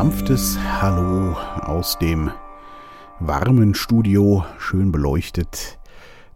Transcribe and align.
sanftes 0.00 0.58
Hallo 0.80 1.36
aus 1.60 1.98
dem 1.98 2.30
warmen 3.18 3.74
Studio, 3.74 4.46
schön 4.58 4.92
beleuchtet. 4.92 5.78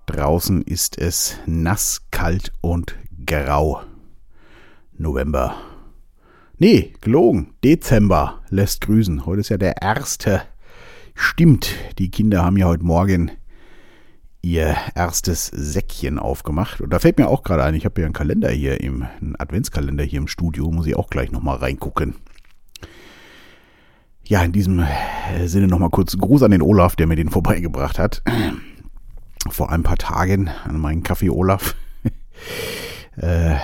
Draußen 0.04 0.60
ist 0.60 0.98
es 0.98 1.38
nass, 1.46 2.02
kalt 2.10 2.52
und 2.60 2.94
grau. 3.24 3.80
November. 4.98 5.54
Nee, 6.58 6.92
gelogen. 7.00 7.54
Dezember 7.64 8.42
lässt 8.50 8.82
grüßen. 8.82 9.24
Heute 9.24 9.40
ist 9.40 9.48
ja 9.48 9.56
der 9.56 9.80
erste. 9.80 10.42
Stimmt, 11.14 11.74
die 11.98 12.10
Kinder 12.10 12.44
haben 12.44 12.58
ja 12.58 12.66
heute 12.66 12.84
Morgen 12.84 13.30
ihr 14.42 14.76
erstes 14.94 15.46
Säckchen 15.46 16.18
aufgemacht. 16.18 16.82
Und 16.82 16.90
da 16.90 16.98
fällt 16.98 17.16
mir 17.16 17.28
auch 17.28 17.42
gerade 17.42 17.64
ein, 17.64 17.74
ich 17.74 17.86
habe 17.86 17.98
ja 18.02 18.06
einen 18.06 18.12
Kalender 18.12 18.50
hier 18.50 18.82
im, 18.82 19.06
einen 19.22 19.36
Adventskalender 19.38 20.04
hier 20.04 20.18
im 20.18 20.28
Studio, 20.28 20.70
muss 20.70 20.86
ich 20.86 20.96
auch 20.96 21.08
gleich 21.08 21.32
nochmal 21.32 21.56
reingucken. 21.56 22.16
Ja, 24.26 24.42
in 24.42 24.52
diesem 24.52 24.78
äh, 24.78 25.46
Sinne 25.46 25.66
nochmal 25.66 25.90
kurz 25.90 26.16
Gruß 26.16 26.42
an 26.44 26.50
den 26.50 26.62
Olaf, 26.62 26.96
der 26.96 27.06
mir 27.06 27.16
den 27.16 27.28
vorbeigebracht 27.28 27.98
hat. 27.98 28.22
Vor 29.50 29.70
ein 29.70 29.82
paar 29.82 29.98
Tagen 29.98 30.48
an 30.64 30.80
meinen 30.80 31.02
Kaffee 31.02 31.28
Olaf. 31.28 31.76
äh, 33.16 33.56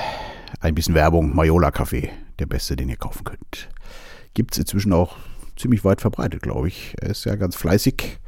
ein 0.60 0.74
bisschen 0.74 0.95
Werbung, 0.95 1.34
Majola 1.34 1.70
Kaffee, 1.70 2.10
der 2.38 2.45
beste, 2.45 2.77
den 2.77 2.91
ihr 2.91 2.98
kaufen 2.98 3.24
könnt. 3.24 3.70
Gibt 4.34 4.52
es 4.52 4.59
inzwischen 4.59 4.92
auch 4.92 5.16
ziemlich 5.56 5.83
weit 5.83 6.02
verbreitet, 6.02 6.42
glaube 6.42 6.69
ich. 6.69 6.95
Er 7.00 7.08
ist 7.08 7.24
ja 7.24 7.36
ganz 7.36 7.56
fleißig. 7.56 8.19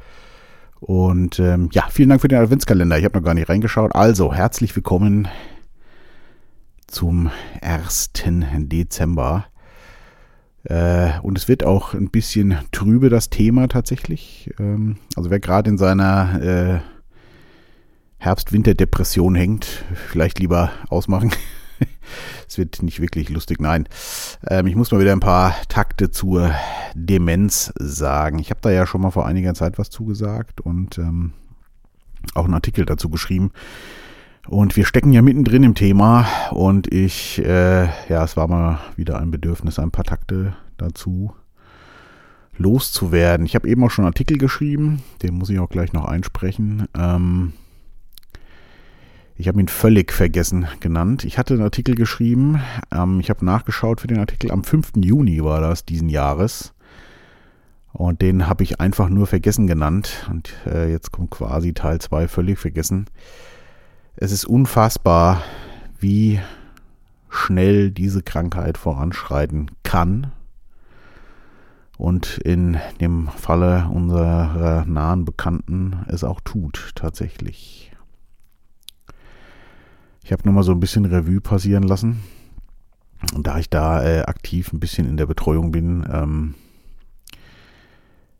Und 0.79 1.39
ähm, 1.39 1.69
ja, 1.71 1.87
vielen 1.91 2.09
Dank 2.09 2.21
für 2.21 2.27
den 2.27 2.39
Adventskalender. 2.39 2.97
Ich 2.97 3.05
habe 3.05 3.17
noch 3.17 3.23
gar 3.23 3.35
nicht 3.35 3.47
reingeschaut. 3.47 3.93
Also, 3.93 4.33
herzlich 4.33 4.75
willkommen 4.75 5.27
zum 6.87 7.29
1. 7.61 8.11
Dezember. 8.15 9.45
Äh, 10.63 11.19
und 11.21 11.37
es 11.37 11.47
wird 11.47 11.63
auch 11.63 11.93
ein 11.93 12.09
bisschen 12.09 12.57
trübe, 12.71 13.09
das 13.09 13.29
Thema 13.29 13.67
tatsächlich. 13.67 14.49
Ähm, 14.59 14.97
also 15.15 15.29
wer 15.29 15.39
gerade 15.39 15.69
in 15.69 15.77
seiner 15.77 16.41
äh, 16.41 16.79
Herbst-Winter-Depression 18.17 19.35
hängt, 19.35 19.83
vielleicht 20.07 20.39
lieber 20.39 20.71
ausmachen. 20.89 21.31
es 22.47 22.57
wird 22.57 22.81
nicht 22.81 23.01
wirklich 23.01 23.29
lustig, 23.29 23.59
nein. 23.59 23.89
Ähm, 24.47 24.67
ich 24.67 24.75
muss 24.75 24.91
mal 24.91 25.01
wieder 25.01 25.11
ein 25.11 25.19
paar 25.19 25.55
Takte 25.67 26.11
zur 26.11 26.53
Demenz 26.95 27.73
sagen. 27.77 28.39
Ich 28.39 28.49
habe 28.49 28.61
da 28.61 28.71
ja 28.71 28.85
schon 28.85 29.01
mal 29.01 29.11
vor 29.11 29.25
einiger 29.25 29.53
Zeit 29.53 29.77
was 29.77 29.89
zugesagt 29.89 30.61
und 30.61 30.97
ähm, 30.97 31.33
auch 32.35 32.45
einen 32.45 32.53
Artikel 32.53 32.85
dazu 32.85 33.09
geschrieben. 33.09 33.51
Und 34.47 34.75
wir 34.75 34.85
stecken 34.85 35.13
ja 35.13 35.21
mittendrin 35.21 35.63
im 35.63 35.73
Thema 35.73 36.27
und 36.51 36.91
ich, 36.93 37.39
äh, 37.39 37.85
ja, 38.09 38.23
es 38.23 38.35
war 38.35 38.47
mal 38.47 38.79
wieder 38.97 39.19
ein 39.19 39.31
Bedürfnis, 39.31 39.79
ein 39.79 39.91
paar 39.91 40.03
Takte 40.03 40.55
dazu 40.77 41.33
loszuwerden. 42.57 43.45
Ich 43.45 43.55
habe 43.55 43.67
eben 43.67 43.83
auch 43.83 43.89
schon 43.89 44.03
einen 44.03 44.11
Artikel 44.11 44.37
geschrieben, 44.37 45.01
den 45.21 45.35
muss 45.35 45.49
ich 45.49 45.59
auch 45.59 45.69
gleich 45.69 45.93
noch 45.93 46.05
einsprechen. 46.05 46.87
Ähm, 46.95 47.53
ich 49.35 49.47
habe 49.47 49.59
ihn 49.59 49.69
völlig 49.69 50.11
vergessen 50.11 50.67
genannt. 50.79 51.23
Ich 51.23 51.37
hatte 51.37 51.55
einen 51.55 51.63
Artikel 51.63 51.95
geschrieben, 51.95 52.61
ähm, 52.91 53.19
ich 53.19 53.29
habe 53.29 53.45
nachgeschaut 53.45 54.01
für 54.01 54.07
den 54.07 54.19
Artikel, 54.19 54.51
am 54.51 54.63
5. 54.63 54.91
Juni 54.97 55.43
war 55.43 55.61
das 55.61 55.85
diesen 55.85 56.09
Jahres. 56.09 56.73
Und 57.93 58.21
den 58.21 58.47
habe 58.47 58.63
ich 58.63 58.79
einfach 58.79 59.07
nur 59.07 59.27
vergessen 59.27 59.67
genannt. 59.67 60.27
Und 60.29 60.51
äh, 60.65 60.91
jetzt 60.91 61.11
kommt 61.11 61.29
quasi 61.29 61.73
Teil 61.73 62.01
2 62.01 62.27
völlig 62.27 62.57
vergessen. 62.57 63.05
Es 64.15 64.31
ist 64.31 64.45
unfassbar, 64.45 65.41
wie 65.99 66.39
schnell 67.29 67.89
diese 67.89 68.21
Krankheit 68.21 68.77
voranschreiten 68.77 69.71
kann. 69.81 70.31
Und 71.97 72.37
in 72.39 72.77
dem 73.01 73.27
Falle 73.27 73.87
unserer 73.91 74.85
nahen 74.85 75.25
Bekannten 75.25 76.05
es 76.07 76.23
auch 76.23 76.41
tut, 76.41 76.91
tatsächlich. 76.95 77.91
Ich 80.23 80.31
habe 80.31 80.43
nochmal 80.45 80.63
so 80.63 80.71
ein 80.71 80.79
bisschen 80.79 81.05
Revue 81.05 81.41
passieren 81.41 81.83
lassen. 81.83 82.23
Und 83.33 83.47
da 83.47 83.57
ich 83.57 83.69
da 83.69 84.03
äh, 84.03 84.21
aktiv 84.21 84.73
ein 84.73 84.79
bisschen 84.79 85.07
in 85.07 85.17
der 85.17 85.25
Betreuung 85.25 85.71
bin, 85.71 86.05
ähm, 86.11 86.55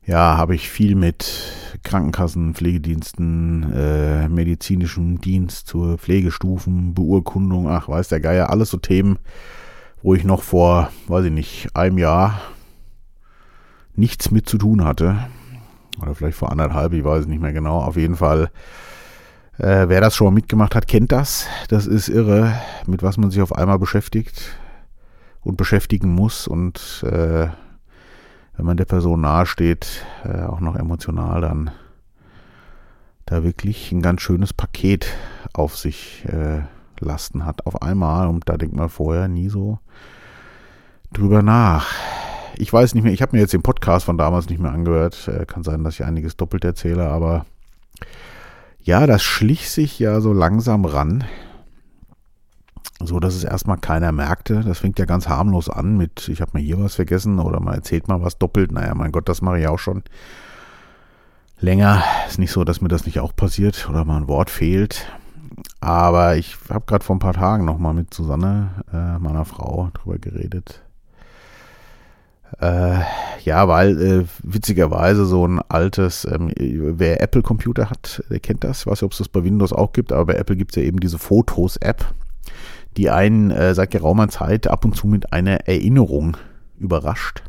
ja, 0.06 0.38
habe 0.38 0.56
ich 0.56 0.70
viel 0.70 0.96
mit 0.96 1.54
Krankenkassen, 1.84 2.56
Pflegediensten, 2.56 3.72
äh, 3.74 4.30
medizinischem 4.30 5.22
Dienst 5.22 5.68
zur 5.68 5.98
Pflegestufen, 5.98 6.94
Beurkundung, 6.94 7.70
ach, 7.70 7.90
weiß 7.90 8.10
der 8.10 8.20
Geier, 8.20 8.50
alles 8.50 8.70
so 8.70 8.78
Themen, 8.78 9.20
wo 10.02 10.14
ich 10.14 10.24
noch 10.24 10.44
vor, 10.44 10.90
weiß 11.08 11.26
ich 11.26 11.32
nicht, 11.32 11.76
einem 11.76 11.98
Jahr 11.98 12.42
nichts 13.96 14.32
mit 14.32 14.50
zu 14.50 14.58
tun 14.58 14.84
hatte. 14.84 15.28
Oder 16.02 16.16
vielleicht 16.16 16.38
vor 16.38 16.52
anderthalb, 16.52 16.94
ich 16.94 17.04
weiß 17.04 17.22
es 17.22 17.28
nicht 17.28 17.42
mehr 17.42 17.54
genau. 17.54 17.80
Auf 17.80 17.96
jeden 17.96 18.16
Fall, 18.16 18.50
äh, 19.58 19.88
wer 19.88 20.02
das 20.02 20.16
schon 20.16 20.26
mal 20.26 20.32
mitgemacht 20.32 20.76
hat, 20.76 20.88
kennt 20.88 21.12
das. 21.12 21.48
Das 21.70 21.86
ist 21.86 22.10
irre, 22.10 22.54
mit 22.88 23.04
was 23.04 23.18
man 23.18 23.30
sich 23.30 23.42
auf 23.42 23.56
einmal 23.56 23.80
beschäftigt 23.80 24.58
und 25.42 25.58
beschäftigen 25.58 26.10
muss 26.10 26.48
und 26.48 27.04
äh, 27.08 27.48
wenn 28.56 28.66
man 28.66 28.78
der 28.78 28.86
Person 28.86 29.22
nahesteht, 29.22 30.06
äh, 30.24 30.44
auch 30.44 30.60
noch 30.60 30.76
emotional, 30.76 31.42
dann 31.42 31.72
da 33.26 33.44
wirklich 33.44 33.92
ein 33.92 34.02
ganz 34.02 34.22
schönes 34.22 34.54
Paket 34.54 35.08
auf 35.54 35.78
sich 35.78 36.26
äh, 36.26 36.62
lasten 37.00 37.46
hat 37.46 37.66
auf 37.66 37.82
einmal 37.82 38.28
und 38.28 38.48
da 38.48 38.58
denkt 38.58 38.76
man 38.76 38.90
vorher 38.90 39.28
nie 39.28 39.50
so 39.50 39.80
drüber 41.12 41.42
nach. 41.42 41.92
Ich 42.56 42.72
weiß 42.72 42.94
nicht 42.94 43.04
mehr, 43.04 43.14
ich 43.14 43.22
habe 43.22 43.36
mir 43.36 43.42
jetzt 43.42 43.54
den 43.54 43.64
Podcast 43.64 44.06
von 44.06 44.18
damals 44.18 44.50
nicht 44.50 44.60
mehr 44.60 44.72
angehört. 44.72 45.28
Äh, 45.28 45.46
kann 45.46 45.64
sein, 45.64 45.84
dass 45.84 45.96
ich 45.96 46.06
einiges 46.06 46.38
doppelt 46.38 46.64
erzähle, 46.64 47.10
aber 47.10 47.46
ja, 48.82 49.08
das 49.08 49.24
schlich 49.24 49.70
sich 49.70 49.98
ja 50.00 50.20
so 50.20 50.34
langsam 50.34 50.86
ran 50.86 51.24
so 53.02 53.20
dass 53.20 53.36
es 53.36 53.44
erstmal 53.44 53.78
keiner 53.78 54.12
merkte. 54.12 54.62
Das 54.62 54.80
fängt 54.80 55.00
ja 55.00 55.06
ganz 55.06 55.28
harmlos 55.28 55.70
an 55.70 55.98
mit, 55.98 56.28
ich 56.30 56.42
habe 56.42 56.52
mal 56.54 56.62
hier 56.62 56.80
was 56.80 56.96
vergessen 56.96 57.40
oder 57.40 57.60
man 57.60 57.76
erzählt 57.76 58.08
mal 58.08 58.22
was 58.22 58.38
doppelt. 58.38 58.72
Naja, 58.72 58.94
mein 58.96 59.12
Gott, 59.12 59.30
das 59.30 59.42
mache 59.42 59.60
ich 59.60 59.68
auch 59.68 59.80
schon 59.80 60.04
länger. 61.60 62.04
Ist 62.28 62.40
nicht 62.40 62.52
so, 62.52 62.64
dass 62.64 62.82
mir 62.82 62.90
das 62.90 63.06
nicht 63.06 63.20
auch 63.20 63.36
passiert 63.36 63.88
oder 63.90 64.06
mal 64.06 64.18
ein 64.18 64.28
Wort 64.28 64.50
fehlt. 64.50 65.08
Aber 65.80 66.36
ich 66.36 66.58
habe 66.70 66.86
gerade 66.86 67.06
vor 67.06 67.16
ein 67.16 67.20
paar 67.20 67.34
Tagen 67.34 67.66
nochmal 67.66 67.94
mit 67.94 68.14
Susanne, 68.14 68.72
äh, 68.92 69.20
meiner 69.20 69.46
Frau, 69.46 69.90
drüber 69.94 70.18
geredet. 70.18 70.82
Äh, 72.60 73.00
ja, 73.44 73.68
weil 73.68 74.02
äh, 74.02 74.26
witzigerweise 74.44 75.26
so 75.26 75.46
ein 75.48 75.60
altes, 75.70 76.26
ähm, 76.26 76.52
wer 76.58 77.22
Apple-Computer 77.22 77.90
hat, 77.90 78.24
der 78.30 78.40
kennt 78.40 78.64
das. 78.64 78.82
Ich 78.82 78.88
weiß 78.88 79.02
nicht, 79.02 79.04
ob 79.04 79.12
es 79.12 79.18
das 79.18 79.30
bei 79.30 79.44
Windows 79.44 79.74
auch 79.74 79.92
gibt, 79.92 80.12
aber 80.12 80.26
bei 80.26 80.36
Apple 80.36 80.56
gibt 80.56 80.72
es 80.72 80.76
ja 80.76 80.84
eben 80.84 81.00
diese 81.00 81.18
Fotos-App 81.18 82.14
die 82.98 83.10
einen 83.10 83.52
äh, 83.52 83.74
seit 83.74 83.92
geraumer 83.92 84.30
Zeit 84.30 84.68
ab 84.68 84.86
und 84.86 84.96
zu 84.96 85.08
mit 85.08 85.34
einer 85.34 85.68
Erinnerung 85.68 86.38
überrascht. 86.78 87.44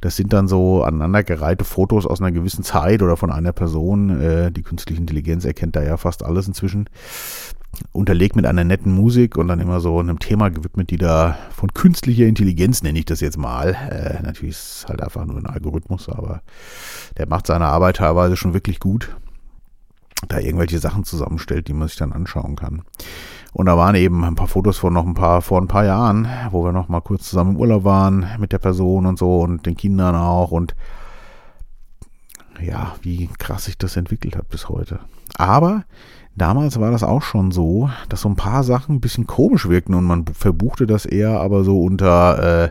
Das 0.00 0.16
sind 0.16 0.32
dann 0.32 0.46
so 0.46 0.82
aneinandergereihte 0.82 1.64
Fotos 1.64 2.06
aus 2.06 2.20
einer 2.20 2.32
gewissen 2.32 2.62
Zeit 2.62 3.02
oder 3.02 3.16
von 3.16 3.32
einer 3.32 3.52
Person. 3.52 4.20
Äh, 4.20 4.52
die 4.52 4.62
künstliche 4.62 5.00
Intelligenz 5.00 5.44
erkennt 5.44 5.76
da 5.76 5.82
ja 5.82 5.96
fast 5.96 6.24
alles 6.24 6.46
inzwischen. 6.46 6.88
Unterlegt 7.92 8.36
mit 8.36 8.46
einer 8.46 8.64
netten 8.64 8.94
Musik 8.94 9.36
und 9.36 9.48
dann 9.48 9.60
immer 9.60 9.80
so 9.80 9.98
einem 9.98 10.18
Thema 10.18 10.50
gewidmet, 10.50 10.90
die 10.90 10.96
da 10.96 11.36
von 11.50 11.74
künstlicher 11.74 12.24
Intelligenz, 12.26 12.82
nenne 12.82 12.98
ich 12.98 13.04
das 13.04 13.20
jetzt 13.20 13.36
mal. 13.36 13.74
Äh, 13.90 14.22
natürlich 14.22 14.54
ist 14.54 14.76
es 14.78 14.86
halt 14.88 15.02
einfach 15.02 15.24
nur 15.24 15.38
ein 15.38 15.46
Algorithmus, 15.46 16.08
aber 16.08 16.42
der 17.18 17.28
macht 17.28 17.46
seine 17.46 17.66
Arbeit 17.66 17.96
teilweise 17.96 18.36
schon 18.36 18.54
wirklich 18.54 18.80
gut. 18.80 19.16
Da 20.28 20.38
irgendwelche 20.38 20.78
Sachen 20.78 21.04
zusammenstellt, 21.04 21.68
die 21.68 21.74
man 21.74 21.88
sich 21.88 21.98
dann 21.98 22.12
anschauen 22.12 22.56
kann. 22.56 22.82
Und 23.56 23.64
da 23.64 23.78
waren 23.78 23.94
eben 23.94 24.22
ein 24.22 24.34
paar 24.34 24.48
Fotos 24.48 24.76
von 24.76 24.92
noch 24.92 25.06
ein 25.06 25.14
paar, 25.14 25.40
vor 25.40 25.58
ein 25.58 25.66
paar 25.66 25.86
Jahren, 25.86 26.28
wo 26.50 26.62
wir 26.62 26.72
noch 26.72 26.90
mal 26.90 27.00
kurz 27.00 27.30
zusammen 27.30 27.52
im 27.52 27.56
Urlaub 27.56 27.84
waren 27.84 28.26
mit 28.38 28.52
der 28.52 28.58
Person 28.58 29.06
und 29.06 29.18
so 29.18 29.40
und 29.40 29.64
den 29.64 29.78
Kindern 29.78 30.14
auch 30.14 30.50
und 30.50 30.76
ja, 32.60 32.96
wie 33.00 33.30
krass 33.38 33.64
sich 33.64 33.78
das 33.78 33.96
entwickelt 33.96 34.36
hat 34.36 34.50
bis 34.50 34.68
heute. 34.68 35.00
Aber 35.38 35.84
damals 36.34 36.78
war 36.78 36.90
das 36.90 37.02
auch 37.02 37.22
schon 37.22 37.50
so, 37.50 37.88
dass 38.10 38.20
so 38.20 38.28
ein 38.28 38.36
paar 38.36 38.62
Sachen 38.62 38.96
ein 38.96 39.00
bisschen 39.00 39.26
komisch 39.26 39.66
wirkten 39.66 39.94
und 39.94 40.04
man 40.04 40.26
verbuchte 40.26 40.86
das 40.86 41.06
eher 41.06 41.40
aber 41.40 41.64
so 41.64 41.80
unter, 41.80 42.66
äh, 42.66 42.70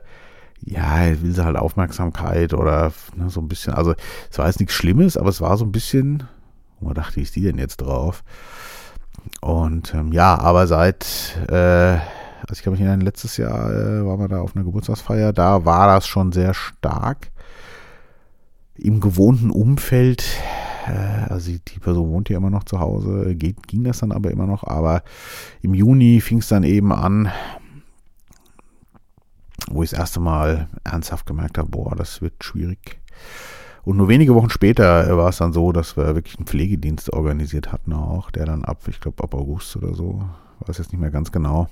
ja, 0.62 1.20
will 1.20 1.32
sie 1.32 1.44
halt 1.44 1.58
Aufmerksamkeit 1.58 2.54
oder 2.54 2.94
ne, 3.16 3.32
so 3.32 3.42
ein 3.42 3.48
bisschen, 3.48 3.74
also 3.74 3.96
es 4.30 4.38
war 4.38 4.46
jetzt 4.46 4.60
nichts 4.60 4.76
Schlimmes, 4.76 5.18
aber 5.18 5.30
es 5.30 5.42
war 5.42 5.58
so 5.58 5.66
ein 5.66 5.72
bisschen, 5.72 6.26
wo 6.80 6.94
dachte, 6.94 7.16
wie 7.16 7.22
ist 7.24 7.36
die 7.36 7.42
denn 7.42 7.58
jetzt 7.58 7.78
drauf? 7.78 8.24
Und 9.41 9.94
ähm, 9.94 10.12
ja, 10.12 10.39
aber 10.39 10.67
seit, 10.67 11.38
äh, 11.50 11.97
also 12.47 12.53
ich 12.53 12.63
kann 12.63 12.73
mich 12.73 12.81
erinnern, 12.81 13.01
letztes 13.01 13.38
Jahr 13.38 13.71
äh, 13.71 14.06
waren 14.06 14.19
wir 14.19 14.27
da 14.27 14.41
auf 14.41 14.56
einer 14.56 14.65
Geburtstagsfeier, 14.65 15.33
da 15.33 15.65
war 15.65 15.88
das 15.88 16.07
schon 16.07 16.31
sehr 16.31 16.53
stark. 16.53 17.31
Im 18.75 19.00
gewohnten 19.00 19.51
Umfeld, 19.51 20.25
äh, 20.88 21.31
also 21.31 21.51
die 21.51 21.79
Person 21.79 22.09
wohnt 22.09 22.29
ja 22.29 22.38
immer 22.38 22.50
noch 22.50 22.63
zu 22.63 22.79
Hause, 22.79 23.35
geht, 23.35 23.67
ging 23.67 23.83
das 23.83 24.00
dann 24.00 24.12
aber 24.12 24.31
immer 24.31 24.47
noch, 24.47 24.63
aber 24.63 25.03
im 25.62 25.73
Juni 25.73 26.21
fing 26.21 26.39
es 26.39 26.47
dann 26.47 26.63
eben 26.63 26.91
an, 26.91 27.31
wo 29.69 29.83
ich 29.83 29.91
das 29.91 30.00
erste 30.00 30.19
Mal 30.19 30.67
ernsthaft 30.83 31.25
gemerkt 31.25 31.57
habe, 31.57 31.69
boah, 31.69 31.95
das 31.95 32.21
wird 32.21 32.44
schwierig. 32.44 33.00
Und 33.86 33.98
nur 33.98 34.08
wenige 34.08 34.34
Wochen 34.34 34.50
später 34.50 35.16
war 35.16 35.30
es 35.30 35.38
dann 35.38 35.54
so, 35.54 35.72
dass 35.72 35.96
wir 35.96 36.16
wirklich 36.16 36.38
einen 36.38 36.48
Pflegedienst 36.48 37.14
organisiert 37.14 37.72
hatten 37.72 37.94
auch, 37.94 38.32
der 38.32 38.46
dann 38.46 38.66
ab, 38.66 38.80
ich 38.88 39.00
glaube 39.00 39.24
ab 39.24 39.36
August 39.36 39.76
oder 39.76 39.94
so, 39.94 40.28
weiß 40.62 40.80
jetzt 40.80 40.92
nicht 40.92 41.00
mehr 41.00 41.12
ganz 41.12 41.32
genau. 41.32 41.70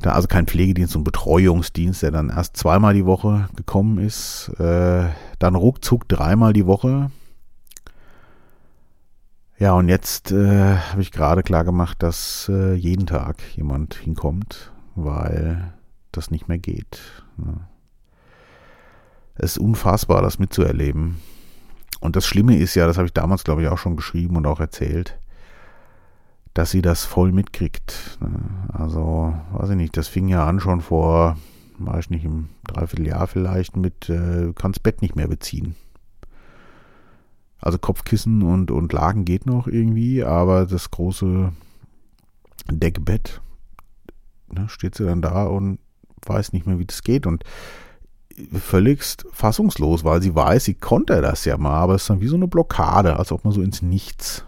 Da 0.00 0.12
also 0.12 0.26
kein 0.26 0.48
Pflegedienst 0.48 0.96
und 0.96 1.04
Betreuungsdienst, 1.04 2.02
der 2.02 2.10
dann 2.10 2.28
erst 2.28 2.56
zweimal 2.56 2.92
die 2.92 3.06
Woche 3.06 3.48
gekommen 3.54 3.98
ist, 3.98 4.48
äh, 4.58 5.08
dann 5.38 5.54
ruckzuck 5.54 6.08
dreimal 6.08 6.52
die 6.52 6.66
Woche. 6.66 7.12
Ja, 9.58 9.74
und 9.74 9.88
jetzt 9.88 10.32
äh, 10.32 10.76
habe 10.76 11.02
ich 11.02 11.12
gerade 11.12 11.44
klar 11.44 11.62
gemacht, 11.62 12.02
dass 12.02 12.50
äh, 12.52 12.74
jeden 12.74 13.06
Tag 13.06 13.36
jemand 13.54 13.94
hinkommt, 13.94 14.72
weil 14.96 15.72
das 16.10 16.32
nicht 16.32 16.48
mehr 16.48 16.58
geht. 16.58 16.98
Ja. 17.38 17.71
Es 19.42 19.56
ist 19.56 19.58
unfassbar, 19.58 20.22
das 20.22 20.38
mitzuerleben. 20.38 21.16
Und 22.00 22.14
das 22.14 22.26
Schlimme 22.26 22.56
ist 22.56 22.76
ja, 22.76 22.86
das 22.86 22.96
habe 22.96 23.06
ich 23.06 23.12
damals, 23.12 23.42
glaube 23.42 23.62
ich, 23.62 23.68
auch 23.68 23.76
schon 23.76 23.96
geschrieben 23.96 24.36
und 24.36 24.46
auch 24.46 24.60
erzählt, 24.60 25.18
dass 26.54 26.70
sie 26.70 26.80
das 26.80 27.04
voll 27.04 27.32
mitkriegt. 27.32 28.18
Ne? 28.20 28.40
Also, 28.72 29.34
weiß 29.50 29.70
ich 29.70 29.76
nicht, 29.76 29.96
das 29.96 30.06
fing 30.06 30.28
ja 30.28 30.46
an 30.46 30.60
schon 30.60 30.80
vor, 30.80 31.36
weiß 31.78 32.04
ich 32.04 32.10
nicht, 32.10 32.24
im 32.24 32.50
Dreivierteljahr 32.68 33.26
vielleicht 33.26 33.76
mit, 33.76 34.08
äh, 34.08 34.52
kannst 34.54 34.84
Bett 34.84 35.02
nicht 35.02 35.16
mehr 35.16 35.26
beziehen. 35.26 35.74
Also 37.58 37.78
Kopfkissen 37.78 38.42
und, 38.42 38.70
und 38.70 38.92
Lagen 38.92 39.24
geht 39.24 39.46
noch 39.46 39.66
irgendwie, 39.66 40.22
aber 40.22 40.66
das 40.66 40.92
große 40.92 41.52
Deckbett, 42.70 43.40
ne, 44.52 44.68
steht 44.68 44.94
sie 44.94 45.04
dann 45.04 45.20
da 45.20 45.46
und 45.46 45.80
weiß 46.26 46.52
nicht 46.52 46.64
mehr, 46.64 46.78
wie 46.78 46.86
das 46.86 47.02
geht 47.02 47.26
und 47.26 47.42
völligst 48.52 49.26
fassungslos, 49.32 50.04
weil 50.04 50.22
sie 50.22 50.34
weiß, 50.34 50.64
sie 50.64 50.74
konnte 50.74 51.20
das 51.20 51.44
ja 51.44 51.56
mal, 51.58 51.80
aber 51.80 51.94
es 51.94 52.02
ist 52.02 52.10
dann 52.10 52.20
wie 52.20 52.28
so 52.28 52.36
eine 52.36 52.48
Blockade, 52.48 53.18
als 53.18 53.32
ob 53.32 53.44
man 53.44 53.52
so 53.52 53.62
ins 53.62 53.82
Nichts 53.82 54.44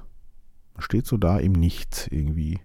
man 0.74 0.82
steht 0.82 1.06
so 1.06 1.16
da 1.16 1.38
im 1.38 1.52
Nichts 1.52 2.08
irgendwie. 2.08 2.58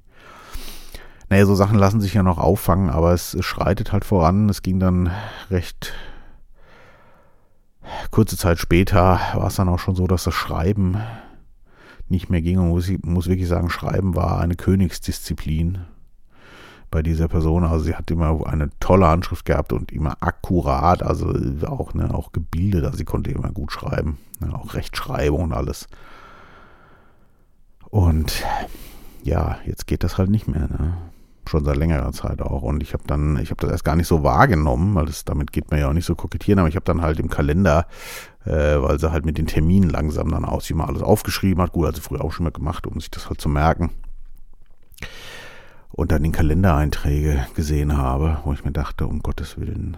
Naja, 1.30 1.46
so 1.46 1.54
Sachen 1.54 1.78
lassen 1.78 2.02
sich 2.02 2.16
ja 2.16 2.24
noch 2.24 2.40
auffangen, 2.40 2.90
aber 2.90 3.14
es, 3.14 3.38
schreitet 3.42 3.92
halt 3.92 4.04
voran. 4.04 4.50
Es 4.50 4.64
ging 4.64 4.80
dann 4.80 5.12
recht 5.52 5.94
kurze 8.12 8.38
Zeit 8.38 8.60
später 8.60 9.20
war 9.34 9.48
es 9.48 9.56
dann 9.56 9.70
auch 9.70 9.80
schon 9.80 9.96
so, 9.96 10.06
dass 10.08 10.24
das 10.24 10.34
Schreiben 10.34 10.98
nicht 12.08 12.30
mehr 12.30 12.42
ging. 12.42 12.58
Und 12.58 12.70
muss, 12.70 12.90
ich 12.90 13.00
muss 13.04 13.28
wirklich 13.28 13.48
sagen, 13.48 13.70
Schreiben 13.70 14.16
war 14.16 14.40
eine 14.40 14.56
Königsdisziplin 14.56 15.86
bei 16.92 17.02
dieser 17.04 17.28
Person. 17.28 17.64
Also 17.64 17.86
sie 17.86 17.96
hat 17.96 18.10
immer 18.12 18.46
eine 18.48 18.70
tolle 18.80 19.08
Handschrift 19.08 19.46
gehabt 19.46 19.74
und 19.74 19.92
immer 19.92 20.18
akkurat, 20.22 21.04
also 21.04 21.34
auch, 21.68 21.94
ne, 21.94 22.14
auch 22.14 22.32
gebildet. 22.32 22.86
Also 22.86 22.98
sie 22.98 23.06
konnte 23.06 23.32
immer 23.32 23.52
gut 23.52 23.72
schreiben, 23.72 24.18
ne, 24.40 24.54
auch 24.54 24.74
Rechtschreibung 24.74 25.44
und 25.44 25.54
alles. 25.54 25.88
Und 27.90 28.44
ja, 29.24 29.58
jetzt 29.66 29.88
geht 29.88 30.04
das 30.04 30.18
halt 30.18 30.30
nicht 30.30 30.48
mehr. 30.48 30.68
Ne? 30.68 30.98
Schon 31.48 31.66
seit 31.66 31.78
längerer 31.78 32.12
Zeit 32.12 32.42
auch. 32.42 32.62
Und 32.62 32.84
ich 32.84 32.94
habe 32.94 33.04
dann, 33.08 33.38
ich 33.38 33.50
habe 33.50 33.62
das 33.62 33.72
erst 33.72 33.84
gar 33.84 33.96
nicht 33.96 34.08
so 34.08 34.24
wahrgenommen, 34.24 34.94
weil 34.94 35.06
das, 35.06 35.26
damit 35.26 35.52
geht 35.52 35.72
man 35.72 35.80
ja 35.80 35.90
auch 35.90 35.94
nicht 35.94 36.06
so 36.06 36.16
kokettieren, 36.16 36.60
aber 36.60 36.70
ich 36.70 36.76
habe 36.76 36.86
dann 36.86 37.02
halt 37.02 37.20
im 37.20 37.30
Kalender, 37.30 37.88
äh, 38.46 38.80
weil 38.80 39.00
sie 39.00 39.12
halt 39.12 39.26
mit 39.26 39.38
den 39.38 39.48
Terminen 39.48 39.90
langsam 39.90 40.30
dann 40.30 40.46
aus, 40.46 40.70
wie 40.70 40.76
man 40.76 40.88
alles 40.88 41.02
aufgeschrieben 41.02 41.64
hat, 41.64 41.72
gut, 41.72 41.88
also 41.88 42.02
früher 42.02 42.24
auch 42.24 42.32
schon 42.32 42.44
mal 42.44 42.52
gemacht, 42.52 42.86
um 42.86 43.00
sich 43.00 43.10
das 43.10 43.30
halt 43.30 43.42
zu 43.42 43.50
merken. 43.50 43.90
Und 46.00 46.14
dann 46.14 46.24
den 46.24 46.32
Kalendereinträge 46.32 47.46
gesehen 47.56 47.98
habe, 47.98 48.38
wo 48.46 48.54
ich 48.54 48.64
mir 48.64 48.72
dachte, 48.72 49.06
um 49.06 49.22
Gottes 49.22 49.60
Willen, 49.60 49.98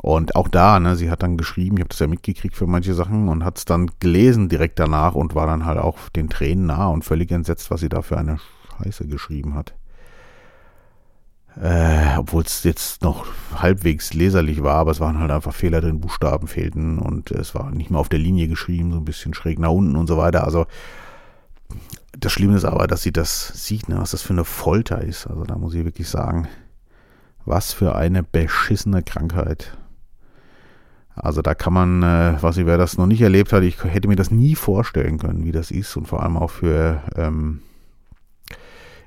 und 0.00 0.34
auch 0.34 0.48
da, 0.48 0.80
ne, 0.80 0.96
sie 0.96 1.10
hat 1.10 1.22
dann 1.22 1.36
geschrieben, 1.36 1.76
ich 1.76 1.82
habe 1.82 1.90
das 1.90 2.00
ja 2.00 2.08
mitgekriegt 2.08 2.56
für 2.56 2.66
manche 2.66 2.92
Sachen 2.92 3.28
und 3.28 3.44
hat 3.44 3.58
es 3.58 3.64
dann 3.64 3.90
gelesen 4.00 4.48
direkt 4.48 4.80
danach 4.80 5.14
und 5.14 5.36
war 5.36 5.46
dann 5.46 5.64
halt 5.64 5.78
auch 5.78 6.08
den 6.08 6.28
Tränen 6.28 6.66
nah 6.66 6.88
und 6.88 7.04
völlig 7.04 7.30
entsetzt, 7.30 7.70
was 7.70 7.80
sie 7.80 7.88
da 7.88 8.02
für 8.02 8.18
eine 8.18 8.38
Scheiße 8.78 9.06
geschrieben 9.06 9.54
hat. 9.54 9.74
Äh, 11.60 12.16
Obwohl 12.16 12.42
es 12.42 12.64
jetzt 12.64 13.02
noch 13.02 13.26
halbwegs 13.54 14.12
leserlich 14.12 14.62
war, 14.62 14.76
aber 14.76 14.90
es 14.90 14.98
waren 14.98 15.20
halt 15.20 15.30
einfach 15.30 15.54
Fehler 15.54 15.82
drin, 15.82 16.00
Buchstaben 16.00 16.48
fehlten 16.48 16.98
und 16.98 17.30
es 17.30 17.54
war 17.54 17.70
nicht 17.70 17.90
mehr 17.90 18.00
auf 18.00 18.08
der 18.08 18.18
Linie 18.18 18.48
geschrieben, 18.48 18.90
so 18.90 18.96
ein 18.96 19.04
bisschen 19.04 19.34
schräg 19.34 19.58
nach 19.58 19.70
unten 19.70 19.94
und 19.94 20.06
so 20.06 20.16
weiter. 20.16 20.44
Also 20.44 20.66
das 22.18 22.32
Schlimme 22.32 22.56
ist 22.56 22.64
aber, 22.64 22.86
dass 22.86 23.02
sie 23.02 23.12
das 23.12 23.48
sieht, 23.66 23.88
ne, 23.88 23.98
was 23.98 24.12
das 24.12 24.22
für 24.22 24.32
eine 24.32 24.44
Folter 24.44 25.02
ist. 25.02 25.26
Also 25.26 25.44
da 25.44 25.56
muss 25.56 25.74
ich 25.74 25.84
wirklich 25.84 26.08
sagen, 26.08 26.48
was 27.44 27.72
für 27.72 27.96
eine 27.96 28.22
beschissene 28.22 29.02
Krankheit. 29.02 29.76
Also 31.14 31.42
da 31.42 31.54
kann 31.54 31.72
man, 31.72 32.02
äh, 32.02 32.36
was 32.40 32.56
ich, 32.56 32.66
wer 32.66 32.78
das 32.78 32.96
noch 32.96 33.06
nicht 33.06 33.20
erlebt 33.20 33.52
hat, 33.52 33.62
ich 33.62 33.82
hätte 33.84 34.08
mir 34.08 34.16
das 34.16 34.30
nie 34.30 34.54
vorstellen 34.54 35.18
können, 35.18 35.44
wie 35.44 35.52
das 35.52 35.70
ist 35.70 35.96
und 35.96 36.06
vor 36.06 36.22
allem 36.22 36.36
auch 36.36 36.50
für 36.50 37.02
ähm, 37.16 37.60